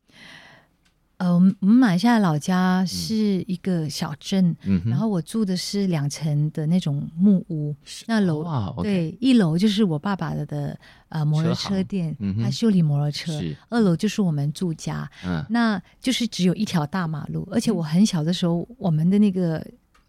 [1.23, 3.15] 呃，我们马来西亚老家是
[3.47, 7.73] 一个小镇，嗯、然后我住的是两层的那种木屋。
[7.86, 13.31] 是那楼、哦、对一楼就是我爸爸的的呃摩托车店，嗯、他修理摩托车。
[13.69, 19.65] 二楼就是我们住家，嗯，那就是只有一条大马路，而且我很小的时候，我们的那个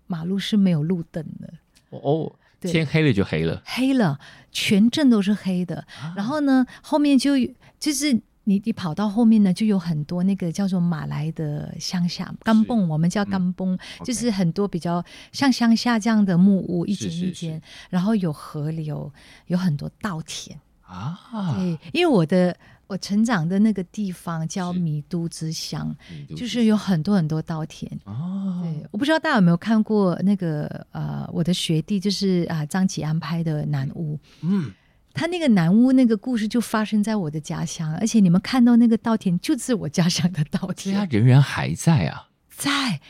[0.09, 1.49] 马路是没有路灯的。
[1.91, 4.19] 哦，对天黑了就黑了，黑了，
[4.51, 5.77] 全镇都是黑的。
[6.03, 7.35] 啊、然后呢，后面就
[7.79, 8.21] 就是。
[8.45, 19.11] 你你跑到后面呢，就有很多那个叫做马来的乡下甘蹦，我们叫甘蹦，嗯、就是很多比较像乡下这样的木屋，一间一间，然后有河流，
[19.47, 21.19] 有很多稻田啊。
[21.57, 22.55] 对，因为我的
[22.87, 25.97] 我成长的那个地方叫米都之乡，
[26.29, 27.91] 是就是有很多很多稻田。
[28.05, 34.17] 哦，对，我不知道大家有没有看过那个呃，我的学弟就是啊张吉安拍的《南屋》。
[34.43, 34.71] 嗯。
[35.15, 43.01] 他那个南屋那个故事就发生在我的家乡，而且你们看到那个稻田就是我家乡的稻田，所以它仍然还在啊，在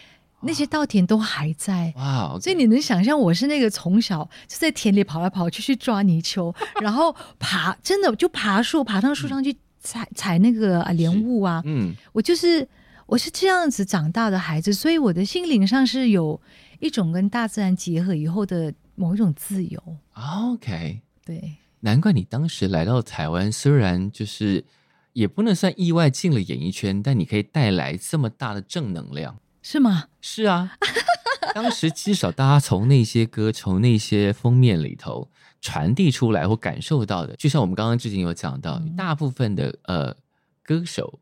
[0.42, 1.94] 那些稻田都还在。
[1.96, 12.68] 哇，所以你能想象我是那个从小就在田里跑来跑去去抓泥鳅， 然后爬真的就爬树，爬上树上去采采那个啊莲雾啊，嗯，我就是
[13.06, 16.38] 我是这样子长大的孩子，所以我的心灵上是有
[16.80, 19.82] 一种跟大自然结合以后的某一种自由。
[20.12, 21.54] OK，对。
[21.84, 24.64] 难怪你当时来到台湾，虽然就是
[25.12, 30.08] 也不能算意外进了演艺圈，但你可以带来这么大的正能量，是吗？
[30.22, 30.78] 是啊，
[31.54, 40.16] 当时至少大家从那些歌、从那些封面里头传递出来或感受到的，就像我们刚刚之前有讲到，嗯、大部分的呃
[40.62, 41.20] 歌手，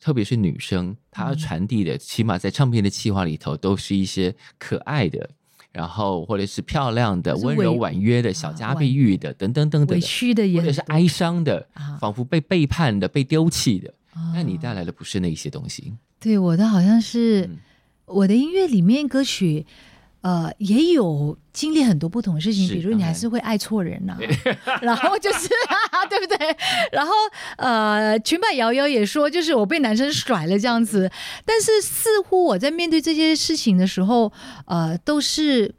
[0.00, 5.28] 特别是女生，她传递的，嗯、起码在唱片的企划里头，都是一些可爱的。
[5.72, 11.66] 然后，或者是漂亮的、温柔婉约的、小家碧玉的，等等等等，委屈的，或者是哀伤的，
[12.00, 13.92] 仿佛被背叛的、被丢弃的。
[14.34, 15.92] 那你带来的不是那些东西。
[16.18, 17.48] 对，我的好像是
[18.06, 19.64] 我的音乐里面歌曲，
[20.20, 24.16] 呃，也有经历很多不同的事情，比如你还是会爱错人呐，
[24.82, 25.48] 然后就是，
[26.10, 26.56] 对不对？
[26.92, 27.12] 然后
[27.56, 31.10] 呃，裙摆摇摇也说，就是我被男生甩了这样子，
[31.44, 34.32] 但是似乎我在面对这些事情的时候，
[34.66, 35.74] 呃，都是。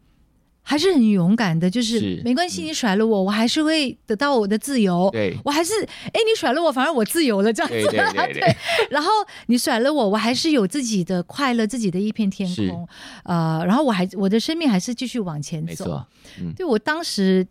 [0.69, 5.09] 还是很勇敢的，就是，是没关系，你甩了我，嗯、我还是会得到我的自由。
[5.11, 7.75] 对，我还是，哎，你甩了我，反而我自由了，这样子。
[7.89, 8.57] 对，对，对，对， 对，
[8.91, 9.09] 然后
[9.47, 12.87] 你甩了我，我还是有自己的快乐，自己的一片天空。
[13.23, 15.65] 呃，然后我还我的生命还是继续往前走。
[15.65, 16.07] 没错，
[16.39, 17.47] 嗯，对我当时，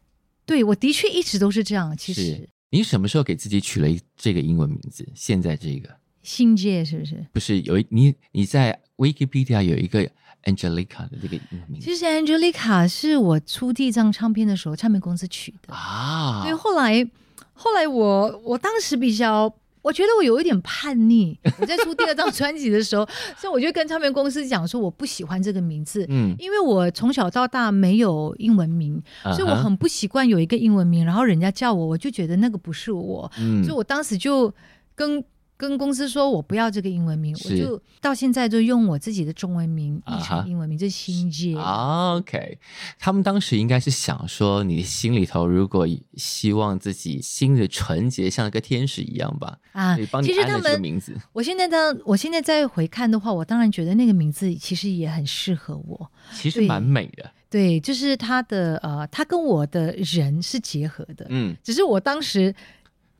[0.46, 1.96] 对我的确一直都是这样。
[1.96, 5.04] 其实，你什么时候给自己取了这个英文名字？
[5.16, 5.88] 现在这个
[6.22, 7.26] 新界是不是？
[7.32, 10.08] 不是，有一你你在 Wikipedia 有一个。
[10.44, 16.42] Angelica 的这个名字，其实 Angelica 是我出第一张唱片的时候，唱片公司取的啊。
[16.44, 17.08] 对，后来
[17.52, 19.54] 后来我我当时比较。
[19.80, 21.38] 我觉得我有一点叛逆。
[21.58, 23.08] 我在出第二张专辑的时候，
[23.38, 29.00] 所以我就跟唱片公司讲说，我不喜欢这个名字，嗯，因为我从小到大没有英文名，
[29.34, 34.52] 所以我很不习惯有一个英文名，然后人家叫我，我就觉得那个不是我，嗯，所以我当时就
[34.94, 35.24] 跟。
[35.58, 40.92] 跟公司说我不要这个英文名，我就到现在就用我自己的中文名译成英文名，这、uh -huh.
[40.92, 41.56] 是新界。
[41.56, 42.58] OK，
[42.96, 45.84] 他们当时应该是想说，你心里头如果
[46.14, 49.58] 希望自己心的纯洁像一个天使一样吧？
[49.72, 51.12] 啊，帮你安了这个名字。
[51.32, 56.08] 我现在当我现在再回看的话，我当然觉得那个名字其实也很适合我。
[56.34, 57.28] 其实蛮美的。
[57.50, 61.26] 对，就是他的呃，他跟我的人是结合的。
[61.30, 62.54] 嗯，只是我当时。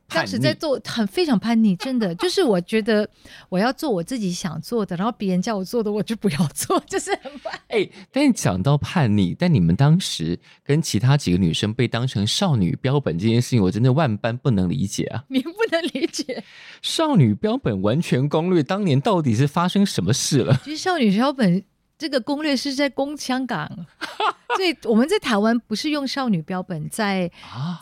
[0.09, 3.07] 当时在做很非常叛逆，真的就是我觉得
[3.47, 7.59] 我要做我自己想做的，然后别人叫我做的我就不要做，就是很叛逆。
[7.67, 15.23] 哎、欸，但讲到叛逆，但你们当时跟其他几个女生被当成少女标本这件事情，我真的万般不能理解啊！
[15.29, 16.43] 你不能理解？
[16.81, 20.59] 少女标本完全攻略当年到底是发生什么事了？
[20.63, 21.63] 其实少女标本。
[21.99, 23.69] 这个攻略是在攻香港，
[24.55, 27.29] 所以我们在台湾不是用少女标本在，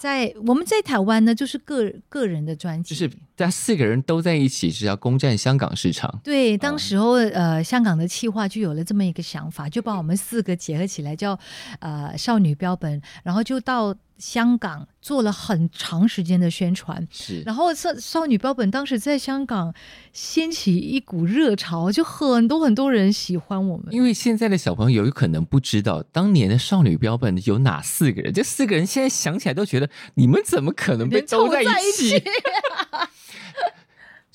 [0.01, 6.19] 在在我们在台湾呢，就是个个人的专辑，就是大家四个人都在一起是要攻占香港市场。
[6.23, 11.39] 对，当时候呃，香港的企划就有了这么一个想法，就把我们四个结合起来叫
[11.79, 13.95] 呃少女标本，然后就到。
[14.17, 19.73] 香港做了很长时间的宣传，是，然后少少女标本当时在香港
[20.11, 23.87] 掀起一股热潮，就很多很多人喜欢我们。
[23.93, 28.33] 因为现在的小朋友有可能不知道，当年的少女标本有哪四个人？
[28.33, 31.65] 这四个人现在想起来都觉得，你们怎么可能被兜在一
[31.95, 32.23] 起？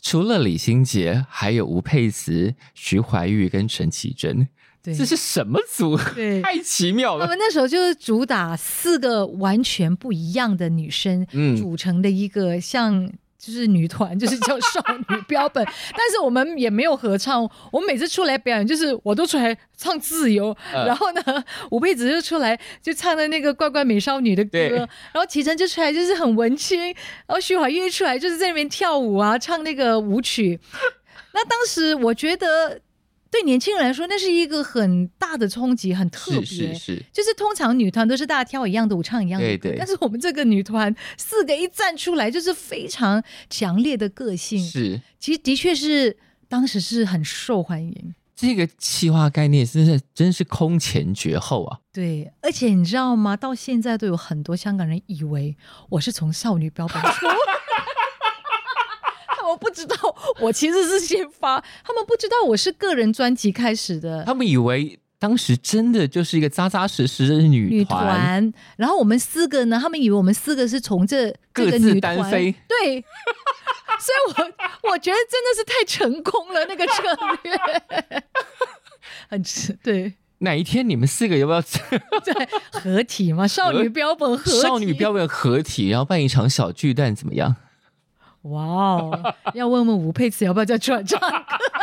[0.00, 4.48] 除了李心洁，还有吴佩慈、徐怀钰跟陈绮贞。
[4.82, 7.24] 这是什么组太奇妙了。
[7.24, 11.24] 我们那时候就是主打四个完全不一样的女生
[11.56, 13.08] 组成的一个像
[13.38, 15.64] 就是女团，就是叫少女标本。
[15.96, 26.94] 但是我们也没有合唱，我们每次出来表演就是我都出来唱自由，然后呢，吴佩子就出来就唱的那个怪怪美少女的歌，然后齐晨就出来就是很文青，然
[27.28, 30.58] 后徐怀钰出来就是在那边跳舞啊，唱那个舞曲。
[31.34, 32.80] 那当时我觉得。
[33.32, 36.44] 对年轻人来说，那是一个很大的冲击，很特别。
[36.44, 39.62] 是是是，就是通常女团都是大家跳一样的舞，唱一样的歌。
[39.62, 39.78] 对对。
[39.78, 44.62] 但是我们这个女团四个一站出来，就是非常强烈的个性。
[44.62, 46.14] 是，其实的确是
[46.46, 48.14] 当时是很受欢迎。
[48.36, 51.78] 这个企划概念真是真是空前绝后啊！
[51.92, 53.36] 对，而且你知道吗？
[53.36, 55.56] 到现在都有很多香港人以为
[55.88, 57.26] 我是从少女标本出。
[59.52, 59.96] 我不知道，
[60.40, 64.24] 我其实是先发，他们不知道我是个人专辑开始的。
[64.24, 72.52] 他们以为当时真的就是一个扎扎实实的女团，然后我们四个呢，他们以为我们四个是从这各自单飞。
[72.66, 73.00] 对，
[74.00, 77.02] 所以我我觉得真的是太成功了，那个策
[77.44, 78.22] 略
[79.28, 79.42] 很
[79.82, 80.14] 对。
[80.38, 81.80] 哪一天你们四个要不要在
[82.72, 83.46] 合体吗？
[83.46, 87.54] 少女标本合体，少女标本合体，然后办一场小巨蛋，怎么样？
[88.42, 89.34] 哇哦！
[89.54, 91.26] 要问问吴佩慈要不要再出来唱歌？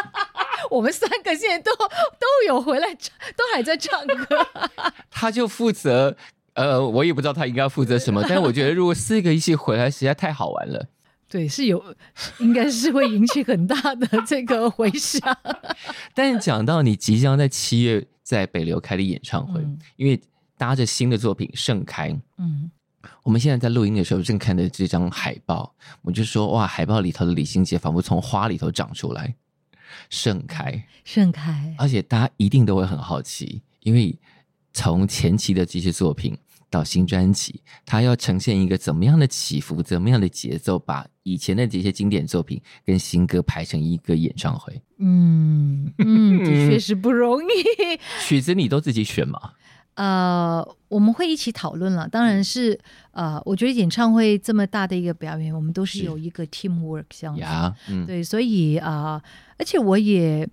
[0.69, 4.45] 我们三个现在都都有回来唱，都还在唱歌。
[5.09, 6.15] 他就负责，
[6.53, 10.87] 呃，我也不知道他应该要负责什么，但我觉得如果四个一起回来，实在太好玩了。
[11.29, 11.83] 对，是有，
[12.39, 15.21] 应该是会引起很大的这个回响。
[16.13, 20.19] 但是讲到你即将在七月在北流开的演唱会，嗯、因为
[20.57, 22.69] 搭着新的作品《盛开》，嗯。
[23.23, 29.35] 我们现在在录音的时候正看着这张海报，我就说哇，海报里头的李心洁仿佛从花里头长出来，
[30.09, 31.75] 盛开，盛开。
[31.77, 34.17] 而且大家一定都会很好奇，因为
[34.73, 36.37] 从前期的这些作品
[36.69, 44.81] 到新专辑，它要呈现一个怎么样的起伏，怎么样的节奏，把以前的这些经典作品跟新歌排成一个演唱会。
[44.99, 47.47] 嗯嗯，的 确是不容易。
[48.27, 49.53] 曲子你都自己选吗？
[49.99, 52.07] 呃，我们会一起讨论了。
[52.07, 52.79] 当然是，
[53.11, 57.41] 呃，我觉得演唱会这么大的一个表演，我们都是有一个 teamwork 这样子。
[57.41, 59.21] Yeah, 嗯、对，所以啊、呃，
[59.57, 60.47] 而且我也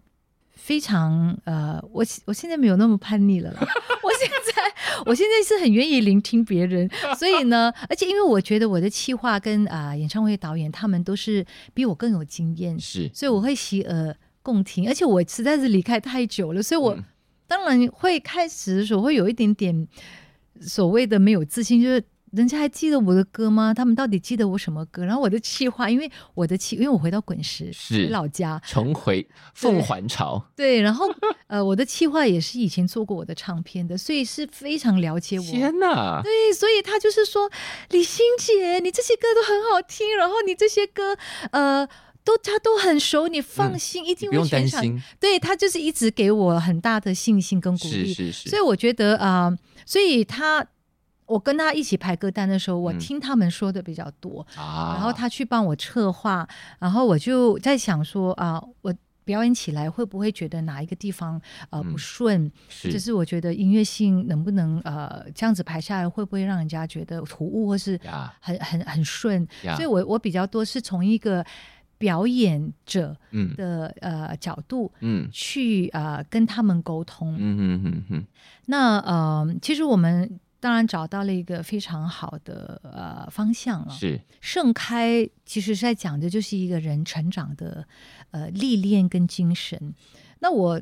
[0.55, 3.61] 非常呃，我我现在没有那么叛逆了啦。
[4.03, 14.89] 我现在我现在是很愿意聆听别人，所以呢， 而且因为我觉得我的企划跟啊、呃、演唱会导演他们都是比我更有经验，是，所以我会洗耳恭听。
[14.89, 16.99] 而且我实在是离开太久了，所以我。
[17.47, 19.87] 嗯当然会开始的时候会有一点点
[20.61, 23.73] 所谓的没有自信，就是人家还记得我的歌吗？
[23.73, 25.05] 他们到底记得我什么歌？
[25.05, 30.45] 然后我的气话，因为我的气，因为我回到滚石是老家，重回凤凰巢。
[30.57, 31.07] 对，然后
[31.47, 35.45] 呃，我的气话也是以前做过我的唱片的，所以是非常了解我。
[35.45, 36.21] 天哪！
[36.23, 37.49] 对，所以他就是说，
[37.91, 41.17] 李心姐，你这些歌都很好听，然后你这些歌
[41.53, 41.89] 呃，
[42.27, 44.83] 都他都很熟，你放心，嗯、一定会全场。
[45.19, 48.13] 对，他就是一直给我很大的信心跟鼓励。
[48.13, 48.51] 是是是。
[48.51, 50.67] 所以我觉得啊、呃，所以他。
[51.29, 56.49] 我跟他一起排歌单的时候，我听他们说的比较多，嗯啊、然后他去帮我策划，
[56.79, 62.45] 然后我就在想说啊，我表演起来会不会觉得哪一个地方呃不顺？
[62.45, 67.99] 嗯、是就是我觉得音乐性能不能呃这样子排下来，会不会让人家觉得突兀或是
[68.39, 69.45] 很很很顺？
[69.75, 71.45] 所以我我比较多是从一个
[71.99, 73.17] 表演者
[73.57, 78.27] 的、嗯、呃角度嗯去呃跟他们沟通嗯嗯嗯嗯。
[78.67, 80.39] 那呃其实我们。
[80.59, 83.93] 当然找到了一个非常好的呃方向了。
[83.93, 87.87] 是盛开，其实是在讲的就是一个人成长的
[88.31, 89.95] 呃历练跟精神。
[90.41, 90.81] 那我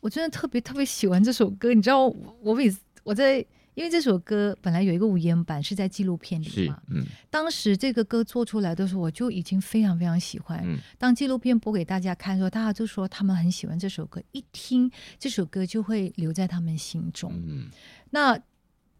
[0.00, 2.04] 我真的特别特别喜欢这首歌，你知道，
[2.42, 3.42] 我每次我在
[3.74, 10.60] 因为这首歌本来有一个无言版是在纪录片里嘛，嗯，当时这个歌做出来的时候，我就已经非常非常喜欢。
[10.64, 17.32] 嗯，当纪录片播给大家看的时候，大家就说他们很喜欢这首歌，一听这首歌就会留在他们心中。
[17.34, 17.68] 嗯，
[18.10, 18.38] 那。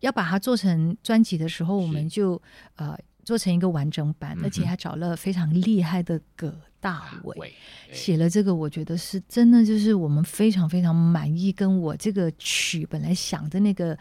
[0.01, 2.43] 要把它做成专辑的时候，我们就
[2.77, 2.95] 呃
[3.25, 7.53] 做成一个完整版，而且还找了非常厉害的葛大为
[7.91, 13.95] 写了这个，我觉得是真的，就是我们非常非常满意，跟我这个曲本来想的那个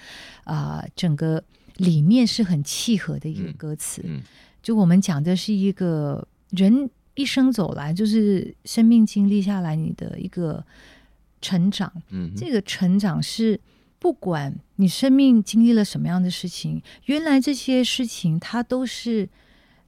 [0.43, 1.43] 啊、呃、整个
[1.77, 4.03] 理念是很契合的一个歌词。
[4.61, 10.63] 就我们讲的是一个人一生走来，就是生命经历下来你的一个
[11.41, 11.91] 成长。
[12.09, 13.59] 嗯，这个成长是。
[14.03, 19.29] 不管你生命经历了什么样的事情，原来这些事情它都是，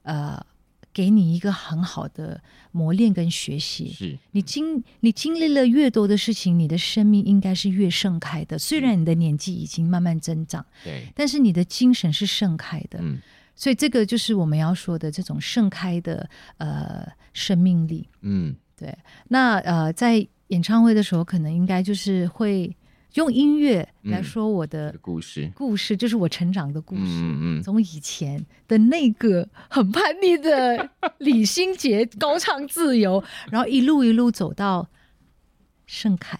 [0.04, 0.42] 呃，
[0.90, 2.40] 给你一个很好的
[2.72, 3.92] 磨练跟学习。
[3.92, 8.58] 是你经你经历了越多的事情，你的生命应该是越盛开的。
[8.58, 12.98] 虽然你的年纪已经慢慢增长，对，但是你的精神是盛开的。
[13.02, 13.18] 嗯，
[13.54, 18.08] 所以这个就是我们要说的这种盛开的呃生命力。
[18.22, 18.96] 嗯，对。
[19.28, 22.74] 那呃，在演唱会的时候，可能应该就是会。
[23.16, 27.02] 用音乐来说我的故事，故事就是我成长的故事。
[27.04, 34.88] 嗯嗯，从以前的那个很叛逆的李心洁高唱自由， 然后一路一路走到
[35.86, 36.38] 盛凯。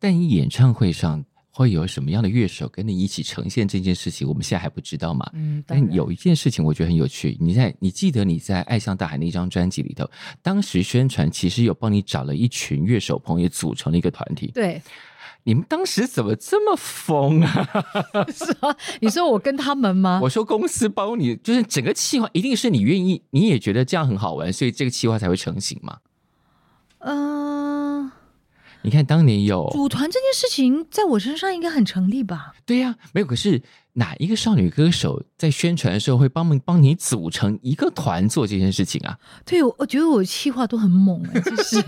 [0.00, 4.26] 但你演唱会上会有什么样的乐手跟你一起呈现这件事情？
[4.26, 5.30] 我们现在还不知道嘛。
[5.34, 7.36] 嗯，但有一件事情我觉得很有趣。
[7.38, 10.10] 你在你记得你在《爱像大海》那张专辑里头，
[10.42, 14.50] 当时宣传其实有帮你找了一群乐手朋友组成了一个团体。
[14.52, 14.82] 对。
[15.44, 17.68] 你们当时怎么这么疯啊？
[18.32, 20.20] 是啊，你说我跟他们吗？
[20.24, 25.98] 我说公司包你，就是整个企划一定是你愿意，你也觉得这样很好玩，所以这个企划才会成型嘛。
[26.98, 28.12] 嗯、呃，
[28.82, 32.52] 你看当年有组团这件事情，在我身上应该很成立吧？
[32.64, 33.26] 对呀、啊，没有。
[33.26, 33.60] 可是
[33.94, 39.18] 哪一个少女歌手在宣传的时候会帮忙帮你组成一个团做这件事情啊？
[39.44, 41.82] 对，我我觉得我企划都很猛啊，就是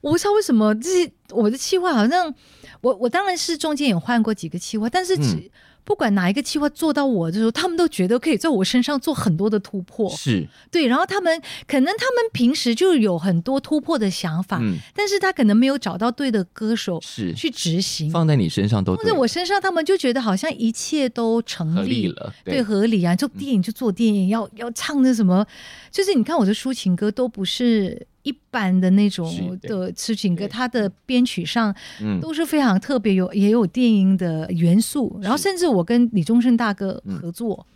[0.00, 2.34] 我不知道为什么这些我的企划好像。
[2.80, 5.50] 我我当然是中间有换过几个企划，但是只
[5.82, 10.08] 不管哪一个企划做到我的时候，他们都觉得可以在我身上做很多的突破。
[10.10, 23.16] 是对，然后他们可能他们平时就有很多突破的想法，嗯，但是他可能没有找到对的歌手是去执行，放在你身上都放在我身上，他们就觉得好像一切都成立了，对，对，合理啊！
[23.16, 25.44] 就电影就做电影，嗯、要要唱的什么，
[25.90, 28.06] 就是你看我的抒情歌都不是。
[28.28, 31.74] 一般的那种的痴情歌，它的编曲上
[32.20, 35.18] 都是非常特别，有也有电音的元素。
[35.22, 37.66] 然后甚至我跟李宗盛大哥合作，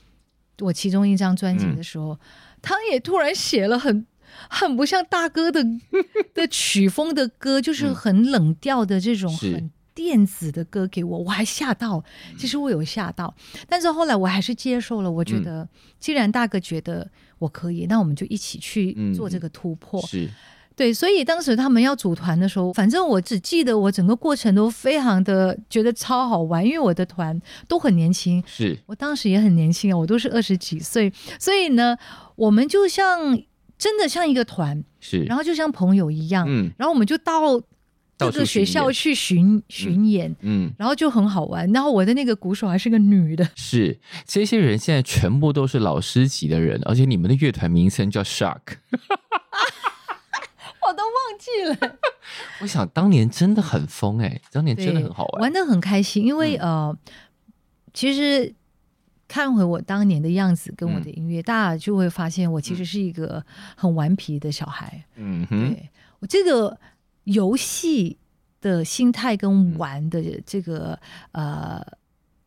[0.60, 2.18] 我其中一张专辑的时候，
[2.60, 4.06] 他也突然写了很
[4.50, 5.64] 很不像大哥的
[6.34, 12.04] 的曲风的歌，就是很冷调的这种很电子的歌给我，我还吓到。
[12.36, 13.34] 其实我有吓到，
[13.66, 15.10] 但是后来我还是接受了。
[15.10, 15.66] 我觉得
[15.98, 17.10] 既然大哥觉得。
[17.42, 20.00] 我可以，那我们就一起去做这个突破。
[20.00, 20.28] 嗯、是，
[20.76, 28.78] 对，所以当时他们要组团的时候，反正我只记得我整个过程都非常的觉得超好玩，因为我的团都很年轻，是。
[28.86, 31.96] 我当时也很年轻啊，我都是二十几岁，所以呢，
[32.36, 33.36] 我们就像
[33.76, 37.60] 真的像一个团，是，然后就像朋友一样，嗯，然后我们就到。
[38.18, 41.70] 这个学校去巡巡演，嗯，嗯，然后就很好玩。
[41.72, 48.60] 然后我的那个鼓手还是个女的， 是这些人现在全部都是老师级的人，而且你们的乐团名称叫 Shark，
[50.80, 51.98] 我都忘记了。
[52.60, 56.24] 我想当年真的很疯哎、欸，当年真的很好玩，玩的很开心。
[56.24, 56.98] 因为、嗯、呃，
[57.92, 58.54] 其实
[59.26, 63.44] 看回我当年的样子跟我的音乐，嗯、大家就会发现我其实是一个
[63.76, 65.04] 很顽皮的小孩。
[65.16, 65.88] 嗯哼，对
[66.20, 66.78] 我这个
[67.24, 68.18] 游戏
[68.60, 70.98] 的心态跟玩的这个、
[71.32, 71.86] 嗯、呃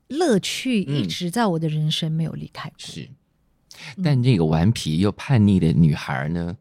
[0.08, 2.76] 乐趣，一直在我的人生没有离开过。
[2.80, 3.10] 是，
[4.04, 6.56] 但这个顽皮又叛逆的女孩呢，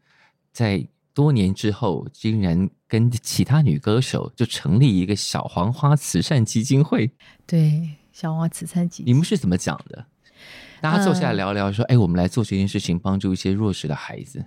[0.52, 7.10] 在多年之后，竟然跟其他女歌手就成立一个小黄花慈善基金会。
[7.46, 10.06] 对，小黄花慈善基金，你们是怎么讲的？
[10.80, 14.44] 大家坐下来聊聊，说：“哎、呃，我们来做这件事情，帮助一些弱势的孩子。”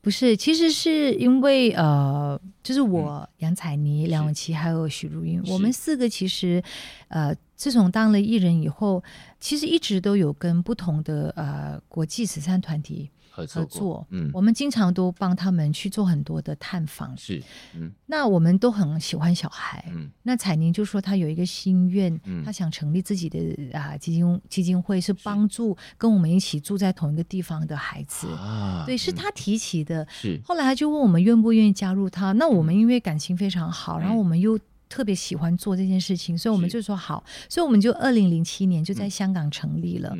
[0.00, 6.62] 不是，其实是因为呃，就是我杨采妮、梁咏琪还有许茹芸，我们四个其实
[7.08, 9.02] 呃，自从当了艺人以后，
[9.40, 13.10] 其实一直都有跟不同的呃国际慈善团体。
[13.46, 17.42] 合作，嗯，我们经常都帮他们去做很多的探访，是，
[17.74, 23.38] 嗯，那我们都很喜欢小孩，嗯，那彩宁就说她有一个心愿，嗯，她想成立自己的
[23.72, 34.58] 啊基金基金会，是帮助跟我们一起住在同一个地方的孩子，啊，对，是她提起的，是，后来他就问我们愿不愿意加入他，那我们因为感情非常好，然后我们又
[34.88, 40.16] 特别喜欢做这件事情，所以我们就说好，所以我们就二零零七年就在香港成立了。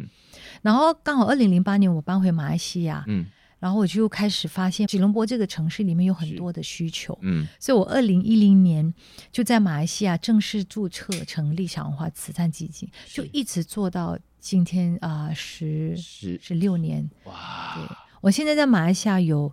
[0.63, 3.27] 然后刚好二零零八年我搬回马来西亚，嗯，
[3.59, 8.93] 然后我就开始发现吉隆坡这个城市里面有很多的需求，嗯，所以我二零一零年
[9.33, 15.97] 就在马来西亚正式注册成立小红花慈善基金，就一直做到今天啊、呃、十。
[15.97, 17.75] 十六年，哇！
[17.77, 19.53] 对，我现在在马来西亚有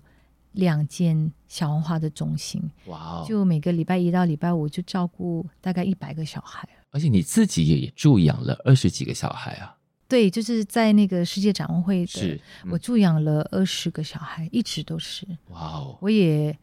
[0.53, 3.25] 两间小红花的中心，哇、哦！
[3.27, 9.74] 就每个礼拜一到礼拜五就照顾大概一百个小孩，而且你自己也助养了二十几个小孩啊。
[10.07, 15.25] 对，就是在那个世界展望会的，嗯、我助养了二十个小孩，一直都是。
[15.49, 15.97] 哇哦！
[15.99, 16.55] 我也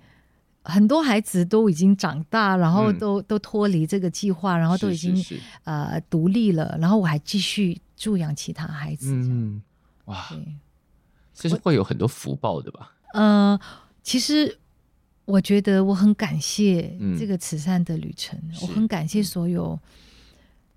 [0.62, 9.12] 很多孩子都已经长大，然后都、嗯、都脱离这个计划，然后都已经是是是呃独立了，然后我还继续助养其他孩子。
[9.12, 9.60] 嗯，
[10.04, 10.28] 哇，
[11.34, 12.94] 这是会有很多福报的吧？
[13.14, 13.58] 呃，
[14.04, 14.56] 其实
[15.24, 19.76] 我觉得我很感谢这个慈善的旅程，嗯、我很感谢所有。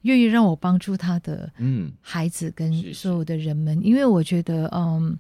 [0.06, 1.52] 愿意让我帮助他的
[2.00, 5.18] 孩子跟所有的人们，嗯、因为我觉得，嗯，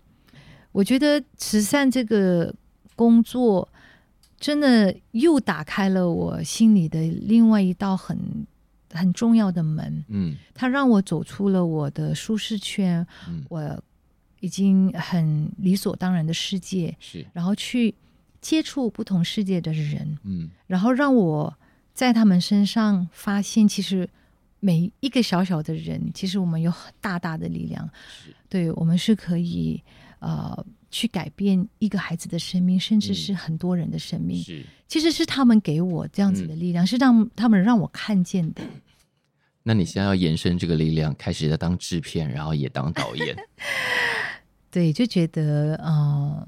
[0.72, 2.54] 我觉得慈善这个
[2.96, 3.68] 工作
[4.40, 8.46] 真的又打开了我心里的另外一道很
[8.92, 10.06] 很重要的门。
[10.08, 13.84] 嗯，它让我走出了我的舒适圈，嗯、我
[14.42, 17.96] 已经很理所当然的世界，是，然后去
[18.40, 21.58] 接触不同世界的人，嗯，然后让我
[21.92, 24.08] 在他们身上发现，其实。
[24.66, 29.80] 每一个小小的人，其实我们有很大大的力量，是对我们是可以
[30.18, 34.40] 呃去改变一个孩子的生命，甚至是很多人的生命。
[34.40, 38.64] 嗯、是，其实是他们给我这样子的力量，嗯、是让他们让我看见的。
[39.62, 43.36] 那你现在要延伸这个力量，开始要当制片，然后也当导演。
[44.72, 46.48] 对，就觉得嗯、呃，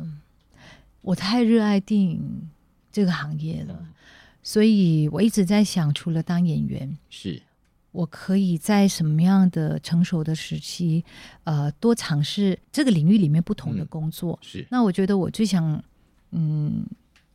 [1.01, 2.49] 我太热爱电影
[2.91, 3.93] 这个行业了，嗯、
[4.41, 7.39] 所以我一直在想，除了当演员是。
[7.91, 11.03] 我可以在什么样的成熟的时期，
[11.45, 14.37] 呃，多尝试这个领域里面不同的工作。
[14.41, 15.83] 嗯、是，那我觉得我最想，
[16.31, 16.85] 嗯，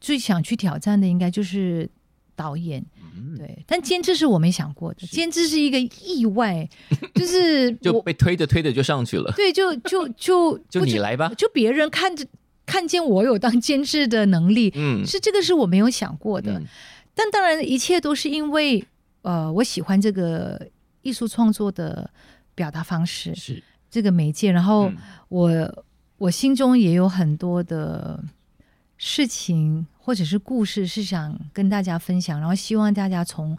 [0.01, 1.91] 最想去挑战的应该就是
[2.37, 2.85] 导演。
[3.17, 6.69] 嗯、对，但监制是我没想过的，监制是一个意外，
[7.15, 9.33] 就是就被推着推着就上去了。
[9.37, 12.25] 对，就就就 就你来吧，就别人看着
[12.65, 16.59] 看见我有当监制的能力，嗯，是这个是我没有想过的。
[16.61, 16.67] 嗯、
[17.15, 18.87] 但当然，一切都是因为。
[19.23, 20.69] 呃，我喜欢这个
[21.03, 22.11] 艺术创作的
[22.55, 23.63] 表达方式，是。
[23.91, 24.51] 这个媒介。
[24.51, 24.91] 然后
[25.29, 25.85] 我、嗯、
[26.19, 28.23] 我心中也有很多的
[28.97, 33.57] 事情或者是故事是想跟大家分享，然后希望大家从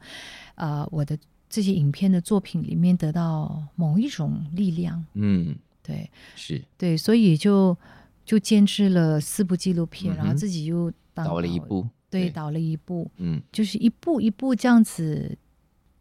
[0.55, 1.17] 呃我的
[1.49, 5.05] 这些影片的作品里面得到某一种力量。
[5.13, 6.61] 嗯，对，是。
[6.77, 7.77] 对，所以就
[8.25, 12.29] 就坚持了四部纪录片，嗯、然后自己又导，了一部，对，对。
[12.31, 15.37] 导了一部，嗯，就是一步一步这样子。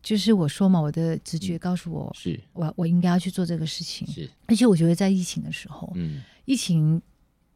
[0.03, 4.05] 就是我说嘛，我的直觉告诉我，是我我应该要去做这个事情。
[4.09, 7.00] 是，而且我觉得在疫情的时候，嗯，疫情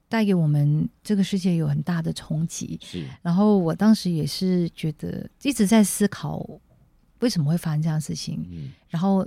[0.09, 2.79] 带给我们这个世界有很大的冲击。
[2.81, 6.49] 是，然后我当时也是觉得一直在思考
[7.19, 8.47] 为什么会发生这样的事情。
[8.49, 9.27] 嗯，然后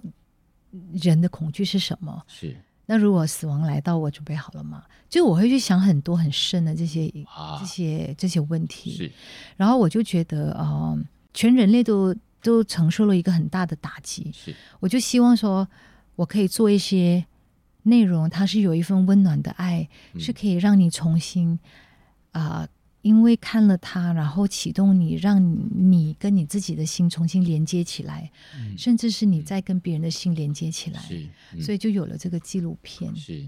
[0.93, 2.23] 人的恐惧是什么？
[2.25, 2.55] 是，
[2.85, 4.85] 那如果死亡来到，我准备好了吗？
[5.09, 7.11] 就我会去想很多很深的这些
[7.59, 8.91] 这些这些问题。
[8.95, 9.11] 是，
[9.57, 10.97] 然后我就觉得，呃，
[11.33, 12.15] 全人类都。
[12.41, 15.67] 都承受了一个很大的打击，是，我就希望说，
[16.15, 17.25] 我可以做一些
[17.83, 21.59] 内容，它是有一份温暖的爱，嗯、是可以让你重新
[22.31, 22.67] 啊、呃、
[23.01, 25.41] 因为看了它，然后启动你，让
[25.89, 33.15] 你跟你自己的心重新连接起来，嗯、甚至是你在跟别人的心连接起来，是，嗯、所以就有了这个纪录片。
[33.15, 33.47] 是，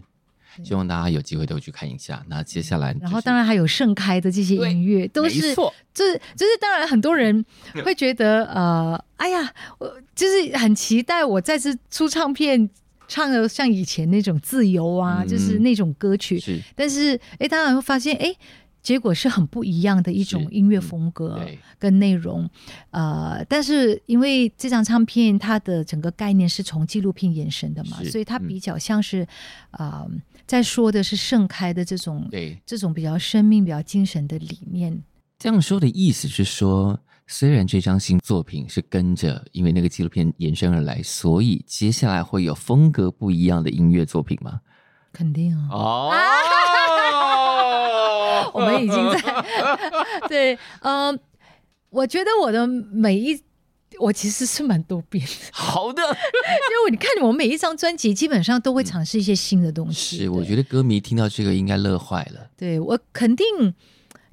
[0.63, 2.23] 希望大家有机会都去看一下。
[2.27, 7.43] 那接下来，然后当然还有盛开的这些音乐，都是，错，就是就是当然很多人
[7.85, 12.69] 会觉得，呃，哎呀，我就是很期待我再次出唱片，
[13.07, 16.39] 唱的像以前那种自由啊，嗯、就是那种歌曲。
[16.39, 18.35] 是，但是哎，当然会发现，哎。
[18.83, 21.39] 结果是很不一样的一种音乐风格
[21.77, 22.49] 跟内容，
[22.89, 29.21] 呃，但是因为这张唱片它的整个概念是从纪录片延伸的嘛，所以它比较像是
[29.69, 30.11] 啊、呃，
[30.51, 35.01] 在说的是盛开的这种对这种比较生命、比较精神的理念。
[35.39, 44.59] 这样说的意思是说，虽然这张新作品是跟着因为那个纪录片延伸而来，所以接下来会有风格不一样的音乐作品吗？
[45.13, 45.69] 肯定啊！
[45.71, 46.11] 哦。
[48.53, 49.21] 我们已经在
[50.27, 51.19] 对，嗯、呃，
[51.91, 53.41] 我觉得我的每一，
[54.01, 55.31] 我其实是蛮多变的。
[55.51, 60.17] 好的， 因为你看，我每一张专辑基本上都会尝试一些新的东西。
[60.17, 62.49] 是，我觉得歌迷听到这个应该乐坏了。
[62.57, 63.45] 对，我肯定，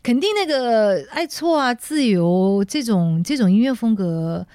[0.02, 4.46] 肯定那个爱错啊、自由这种这种音乐风格。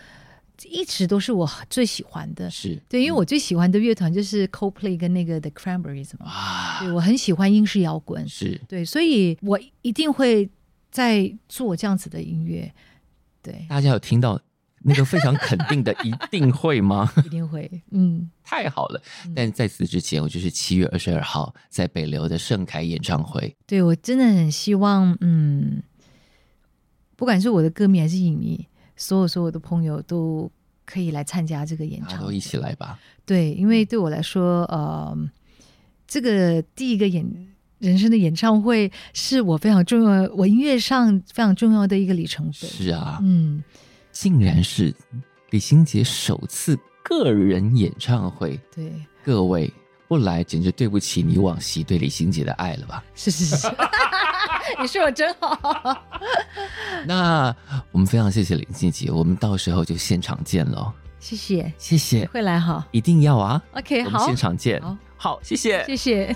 [0.66, 10.50] 一直都是我最喜欢的，是对，因为我最喜欢的乐团就是 Coldplay 跟那个 The Cranberries 嘛，啊，对，我很喜欢英式摇滚，是对，所以我一定会
[10.90, 12.72] 在做这样子的音乐。
[13.42, 14.40] 对，大家有听到
[14.84, 17.12] 那个非常肯定的， 一定会吗？
[17.26, 19.02] 一定会，嗯， 太好了。
[19.36, 23.56] 但在此之前，我就是七月二十二号在北流的盛开演唱会。
[23.66, 25.82] 对，我真的很希望，嗯，
[27.16, 28.68] 不管是我的歌迷还是影迷。
[28.96, 30.50] 所有所有的朋友都
[30.86, 33.00] 可以来参加这个演唱会，都一起来吧。
[33.26, 35.18] 对，因为对我来说，呃，
[36.08, 37.26] 这个第一个演
[37.80, 42.68] 人生的演唱会是我非常重要，我音乐上非常重要的一个里程碑。
[42.68, 43.64] 是啊，嗯，
[44.14, 44.96] 竟然是
[45.50, 48.58] 李心洁首次个人演唱会。
[48.74, 48.94] 对，
[49.26, 49.70] 各位
[50.08, 53.04] 不来，简直对不起你往昔对李心洁的爱了吧？
[53.16, 53.68] 是是是。
[54.80, 56.02] 你说我真好。
[57.06, 57.54] 那
[57.92, 60.94] 我们非常谢谢林心洁，我们到时候就现场见喽。
[61.20, 63.62] 谢谢，谢谢，会来哈，一定要啊。
[63.74, 64.82] OK，好，现场见。
[64.82, 66.36] 好，好，谢谢，谢谢。